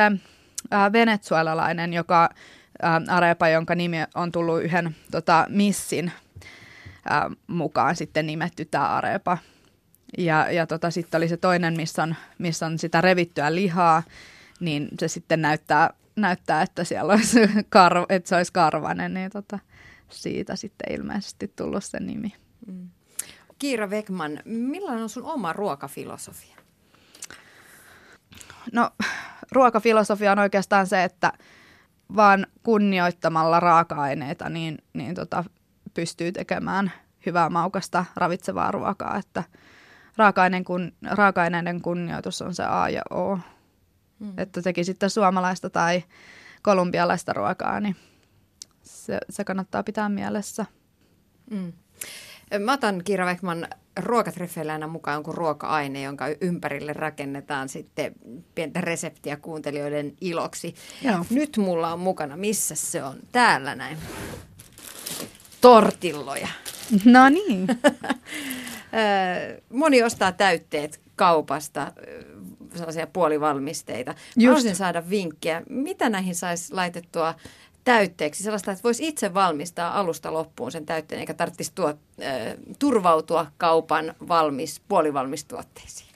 äh, 0.73 0.91
venezuelalainen, 0.91 1.93
joka 1.93 2.29
äh, 2.83 3.15
Arepa, 3.15 3.47
jonka 3.47 3.75
nimi 3.75 3.97
on 4.15 4.31
tullut 4.31 4.63
yhden 4.63 4.95
tota, 5.11 5.45
missin 5.49 6.11
äh, 7.11 7.21
mukaan 7.47 7.95
sitten 7.95 8.25
nimetty 8.25 8.65
tämä 8.65 8.87
Arepa. 8.87 9.37
Ja, 10.17 10.51
ja 10.51 10.67
tota, 10.67 10.91
sitten 10.91 11.17
oli 11.17 11.27
se 11.27 11.37
toinen, 11.37 11.73
missä 11.77 12.03
on, 12.03 12.15
missä 12.37 12.65
on 12.65 12.79
sitä 12.79 13.01
revittyä 13.01 13.55
lihaa, 13.55 14.03
niin 14.59 14.87
se 14.99 15.07
sitten 15.07 15.41
näyttää, 15.41 15.93
näyttää 16.15 16.61
että 16.61 16.83
siellä 16.83 17.13
olisi 17.13 17.39
karv, 17.69 18.03
että 18.09 18.29
se 18.29 18.35
olisi 18.35 18.53
karvanen, 18.53 19.13
niin 19.13 19.31
tota, 19.31 19.59
siitä 20.09 20.55
sitten 20.55 20.93
ilmeisesti 20.93 21.51
tullut 21.55 21.83
se 21.83 21.99
nimi. 21.99 22.33
Mm. 22.67 22.89
Kiira 23.59 23.89
Vekman, 23.89 24.39
millainen 24.45 25.03
on 25.03 25.09
sun 25.09 25.25
oma 25.25 25.53
ruokafilosofia? 25.53 26.55
No, 28.71 28.91
ruokafilosofia 29.51 30.31
on 30.31 30.39
oikeastaan 30.39 30.87
se, 30.87 31.03
että 31.03 31.33
vaan 32.15 32.47
kunnioittamalla 32.63 33.59
raaka-aineita 33.59 34.49
niin, 34.49 34.77
niin 34.93 35.15
tota, 35.15 35.43
pystyy 35.93 36.31
tekemään 36.31 36.91
hyvää 37.25 37.49
maukasta 37.49 38.05
ravitsevaa 38.15 38.71
ruokaa, 38.71 39.17
että 39.17 39.43
raaka-aineiden, 40.17 40.65
kun, 40.65 40.91
raaka-aineiden 41.11 41.81
kunnioitus 41.81 42.41
on 42.41 42.55
se 42.55 42.63
A 42.63 42.89
ja 42.89 43.01
O. 43.09 43.39
Mm. 44.19 44.33
Että 44.37 44.61
teki 44.61 44.83
sitten 44.83 45.09
suomalaista 45.09 45.69
tai 45.69 46.03
kolumbialaista 46.61 47.33
ruokaa, 47.33 47.79
niin 47.79 47.95
se, 48.81 49.19
se 49.29 49.43
kannattaa 49.43 49.83
pitää 49.83 50.09
mielessä. 50.09 50.65
Mm. 51.51 51.73
Mä 52.59 52.73
otan 52.73 53.01
Kiira 53.03 53.25
Vekman 53.25 53.67
ruokatreffeillä 53.99 54.73
aina 54.73 54.87
mukaan 54.87 55.15
jonkun 55.15 55.33
ruoka-aine, 55.33 56.01
jonka 56.01 56.25
ympärille 56.41 56.93
rakennetaan 56.93 57.69
sitten 57.69 58.13
pientä 58.55 58.81
reseptiä 58.81 59.37
kuuntelijoiden 59.37 60.13
iloksi. 60.21 60.75
Joo. 61.01 61.25
Nyt 61.29 61.57
mulla 61.57 61.93
on 61.93 61.99
mukana, 61.99 62.37
missä 62.37 62.75
se 62.75 63.03
on? 63.03 63.15
Täällä 63.31 63.75
näin. 63.75 63.97
Tortilloja. 65.61 66.47
No 67.05 67.29
niin. 67.29 67.67
Moni 69.69 70.03
ostaa 70.03 70.31
täytteet 70.31 71.01
kaupasta, 71.15 71.91
sellaisia 72.75 73.07
puolivalmisteita. 73.07 74.15
Mä 74.37 74.43
haluaisin 74.43 74.75
saada 74.75 75.09
vinkkiä, 75.09 75.61
mitä 75.69 76.09
näihin 76.09 76.35
saisi 76.35 76.73
laitettua 76.73 77.35
täytteeksi, 77.83 78.43
sellaista, 78.43 78.71
että 78.71 78.83
voisi 78.83 79.07
itse 79.07 79.33
valmistaa 79.33 79.99
alusta 79.99 80.33
loppuun 80.33 80.71
sen 80.71 80.85
täytteen, 80.85 81.19
eikä 81.19 81.33
tarvitsisi 81.33 81.71
tuo, 81.75 81.89
äh, 81.89 81.95
turvautua 82.79 83.47
kaupan 83.57 84.13
valmis, 84.27 84.81
puolivalmistuotteisiin. 84.87 86.09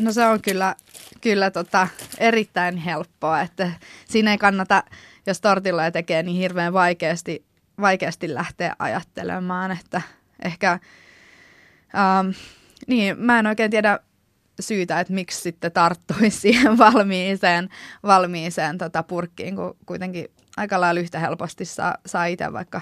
No 0.00 0.12
se 0.12 0.26
on 0.26 0.42
kyllä, 0.42 0.74
kyllä 1.20 1.50
tota, 1.50 1.88
erittäin 2.18 2.76
helppoa, 2.76 3.40
että 3.40 3.70
siinä 4.08 4.30
ei 4.30 4.38
kannata, 4.38 4.82
jos 5.26 5.40
tortilla 5.40 5.90
tekee 5.90 6.22
niin 6.22 6.36
hirveän 6.36 6.72
vaikeasti, 6.72 7.44
vaikeasti 7.80 8.34
lähteä 8.34 8.76
ajattelemaan, 8.78 9.70
että 9.70 10.02
ehkä, 10.44 10.78
ähm, 11.94 12.28
niin 12.86 13.18
mä 13.18 13.38
en 13.38 13.46
oikein 13.46 13.70
tiedä 13.70 13.98
syytä, 14.60 15.00
että 15.00 15.12
miksi 15.12 15.40
sitten 15.40 15.72
tarttuisi 15.72 16.30
siihen 16.40 16.78
valmiiseen, 16.78 17.68
valmiiseen 18.02 18.78
tota 18.78 19.02
purkkiin, 19.02 19.56
kun 19.56 19.76
kuitenkin 19.86 20.26
aika 20.56 20.80
lailla 20.80 21.00
yhtä 21.00 21.18
helposti 21.18 21.64
saa, 21.64 21.94
saa 22.06 22.26
itse 22.26 22.52
vaikka 22.52 22.80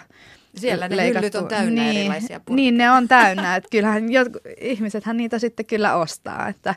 siellä 0.56 0.88
ne 0.88 1.08
hyllyt 1.08 1.35
on 1.35 1.48
täynnä 1.48 1.82
niin, 1.82 1.96
erilaisia 1.96 2.40
purkkeja. 2.40 2.56
Niin, 2.56 2.76
ne 2.76 2.90
on 2.90 3.08
täynnä. 3.08 3.56
että 3.56 3.68
kyllähän 3.70 4.12
jotkut, 4.12 4.42
ihmisethän 4.61 5.16
niitä 5.16 5.38
sitten 5.38 5.66
kyllä 5.66 5.96
ostaa. 5.96 6.48
Että, 6.48 6.74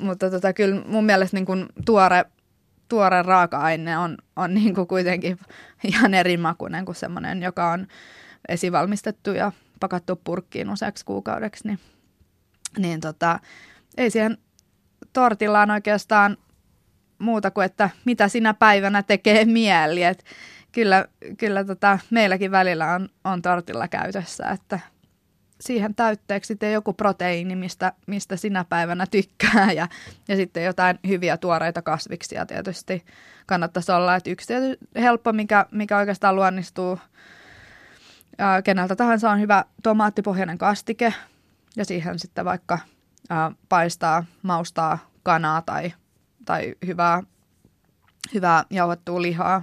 mutta 0.00 0.30
tota, 0.30 0.52
kyllä 0.52 0.82
mun 0.86 1.04
mielestä 1.04 1.36
niin 1.36 1.46
kuin 1.46 1.66
tuore, 1.84 2.24
tuore 2.88 3.22
raaka-aine 3.22 3.98
on, 3.98 4.16
on 4.36 4.54
niin 4.54 4.74
kuin 4.74 4.86
kuitenkin 4.86 5.38
ihan 5.94 6.14
eri 6.14 6.36
makuinen 6.36 6.84
kuin 6.84 6.96
semmoinen, 6.96 7.42
joka 7.42 7.70
on 7.70 7.86
esivalmistettu 8.48 9.30
ja 9.30 9.52
pakattu 9.80 10.20
purkkiin 10.24 10.70
useaksi 10.70 11.04
kuukaudeksi. 11.04 11.68
Niin, 11.68 11.78
niin 12.78 13.00
tota, 13.00 13.40
ei 13.98 14.10
siihen 14.10 14.38
tortillaan 15.12 15.70
oikeastaan 15.70 16.36
muuta 17.18 17.50
kuin, 17.50 17.64
että 17.64 17.90
mitä 18.04 18.28
sinä 18.28 18.54
päivänä 18.54 19.02
tekee 19.02 19.44
mieli. 19.44 20.02
Et 20.02 20.24
kyllä 20.72 21.04
kyllä 21.38 21.64
tota, 21.64 21.98
meilläkin 22.10 22.50
välillä 22.50 22.94
on, 22.94 23.08
on 23.24 23.42
tortilla 23.42 23.88
käytössä, 23.88 24.46
että 24.46 24.80
siihen 25.60 25.94
täytteeksi 25.94 26.48
sitten 26.48 26.72
joku 26.72 26.92
proteiini, 26.92 27.56
mistä, 27.56 27.92
mistä 28.06 28.36
sinä 28.36 28.64
päivänä 28.64 29.06
tykkää 29.06 29.72
ja, 29.72 29.88
ja 30.28 30.36
sitten 30.36 30.64
jotain 30.64 30.98
hyviä 31.08 31.36
tuoreita 31.36 31.82
kasviksia 31.82 32.46
tietysti 32.46 33.04
kannattaisi 33.46 33.92
olla. 33.92 34.16
Että 34.16 34.30
yksi 34.30 34.54
helppo, 34.96 35.32
mikä, 35.32 35.66
mikä 35.70 35.98
oikeastaan 35.98 36.36
luonnistuu 36.36 36.98
ää, 38.38 38.62
keneltä 38.62 38.96
tahansa 38.96 39.30
on 39.30 39.40
hyvä 39.40 39.64
tomaattipohjainen 39.82 40.58
kastike 40.58 41.14
ja 41.76 41.84
siihen 41.84 42.18
sitten 42.18 42.44
vaikka 42.44 42.78
ää, 43.30 43.52
paistaa, 43.68 44.24
maustaa 44.42 44.98
kanaa 45.22 45.62
tai 45.62 45.92
tai 46.48 46.74
hyvää, 46.86 47.22
hyvää 48.34 48.64
jauhattua 48.70 49.22
lihaa. 49.22 49.62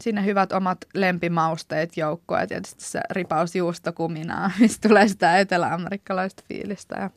Sinne 0.00 0.24
hyvät 0.24 0.52
omat 0.52 0.78
lempimausteet 0.94 1.96
joukkoon 1.96 2.40
ja 2.40 2.46
tietysti 2.46 2.84
se 2.84 3.00
ripaus 3.10 3.56
juustokuminaa, 3.56 4.50
mistä 4.60 4.88
tulee 4.88 5.08
sitä 5.08 5.38
etelä-amerikkalaista 5.38 6.42
fiilistä. 6.48 6.96
Ja, 7.00 7.10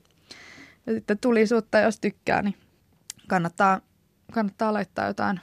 ja 0.86 0.94
sitten 0.94 1.18
tulisuutta, 1.18 1.80
jos 1.80 2.00
tykkää, 2.00 2.42
niin 2.42 2.58
kannattaa, 3.28 3.82
kannattaa 4.32 4.74
laittaa 4.74 5.08
jotain 5.08 5.40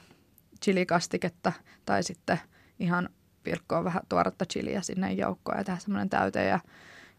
chilikastiketta 0.63 1.51
tai 1.85 2.03
sitten 2.03 2.39
ihan 2.79 3.09
pilkkoa 3.43 3.83
vähän 3.83 4.01
tuoretta 4.09 4.45
chiliä 4.45 4.81
sinne 4.81 5.13
joukkoon 5.13 5.57
ja 5.57 5.63
tehdä 5.63 5.79
semmoinen 5.79 6.09
täyte. 6.09 6.45
Ja 6.45 6.59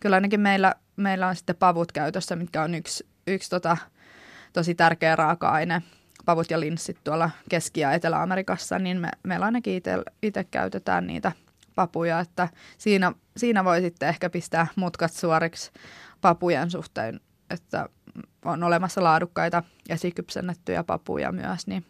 kyllä 0.00 0.16
ainakin 0.16 0.40
meillä, 0.40 0.74
meillä 1.01 1.28
on 1.28 1.36
sitten 1.36 1.57
pavut 1.57 1.92
käytössä, 1.92 2.36
mitkä 2.36 2.62
on 2.62 2.74
yksi, 2.74 3.07
yksi 3.26 3.51
tota, 3.51 3.76
tosi 4.53 4.74
tärkeä 4.74 5.16
raaka-aine, 5.16 5.82
pavut 6.24 6.51
ja 6.51 6.61
linssit 6.61 6.98
tuolla 7.05 7.30
Keski- 7.48 7.80
ja 7.80 7.92
Etelä-Amerikassa, 7.92 8.78
niin 8.78 9.01
me, 9.01 9.09
meillä 9.22 9.46
ainakin 9.46 9.82
itse 10.22 10.44
käytetään 10.44 11.07
niitä 11.07 11.32
papuja, 11.74 12.20
että 12.20 12.48
siinä, 12.78 13.12
siinä 13.36 13.64
voi 13.64 13.80
sitten 13.80 14.09
ehkä 14.09 14.30
pistää 14.30 14.66
mutkat 14.76 15.12
suoriksi 15.12 15.70
papujen 16.20 16.70
suhteen, 16.70 17.20
että 17.51 17.88
on 18.44 18.62
olemassa 18.62 19.03
laadukkaita 19.03 19.62
esikypsennettyjä 19.88 20.84
papuja 20.84 21.32
myös, 21.32 21.66
niin 21.66 21.86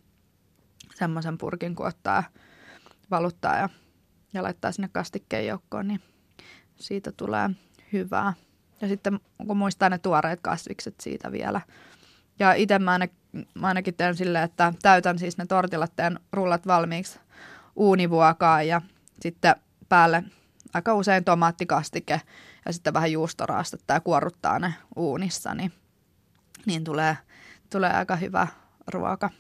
semmoisen 0.95 1.39
purkin 1.39 1.75
kun 1.75 1.87
ottaa 1.87 2.25
valuttaa 3.11 3.57
ja, 3.57 3.69
ja 4.35 4.43
laittaa 4.43 4.73
sinne 4.73 4.89
kastikkeen 4.93 5.47
joukkoon, 5.47 5.89
niin 5.89 6.01
siitä 6.77 7.13
tulee 7.13 7.51
hyvää. 7.93 8.33
Ja 8.81 8.89
sitten 8.89 9.21
kun 9.47 9.57
muistaa 9.57 9.89
ne 9.89 9.99
tuoreet 9.99 10.41
kasvikset 10.43 10.95
siitä 11.01 11.33
vielä. 11.33 11.61
Ja 12.39 12.53
itse 12.53 12.79
mä, 12.79 12.91
aina, 12.91 13.07
mä 13.55 13.67
ainakin 13.67 13.95
teen 13.95 14.17
silleen, 14.17 14.45
että 14.45 14.73
täytän 14.83 15.19
siis 15.19 15.39
ne 15.39 15.47
tortilatteen 15.47 16.21
rullat 16.33 16.67
valmiiksi 16.67 17.21
uunivuokaa 17.77 18.63
ja 18.63 18.83
sitten 19.21 19.55
päälle 19.89 20.25
aika 20.75 20.95
usein 20.95 21.25
tomaattikastike 21.25 22.21
ja 22.67 22.73
sitten 22.73 22.95
vähän 22.95 23.13
juustoraastetta 23.13 23.95
ja 23.95 24.01
kuorruttaa 24.01 24.59
ne 24.59 24.75
uunissa, 24.97 25.55
niin, 25.55 25.73
niin 26.67 26.85
tulee, 26.85 27.17
tulee 27.71 27.93
aika 27.93 28.17
hyvä 28.17 28.47
ruoka. 28.87 29.31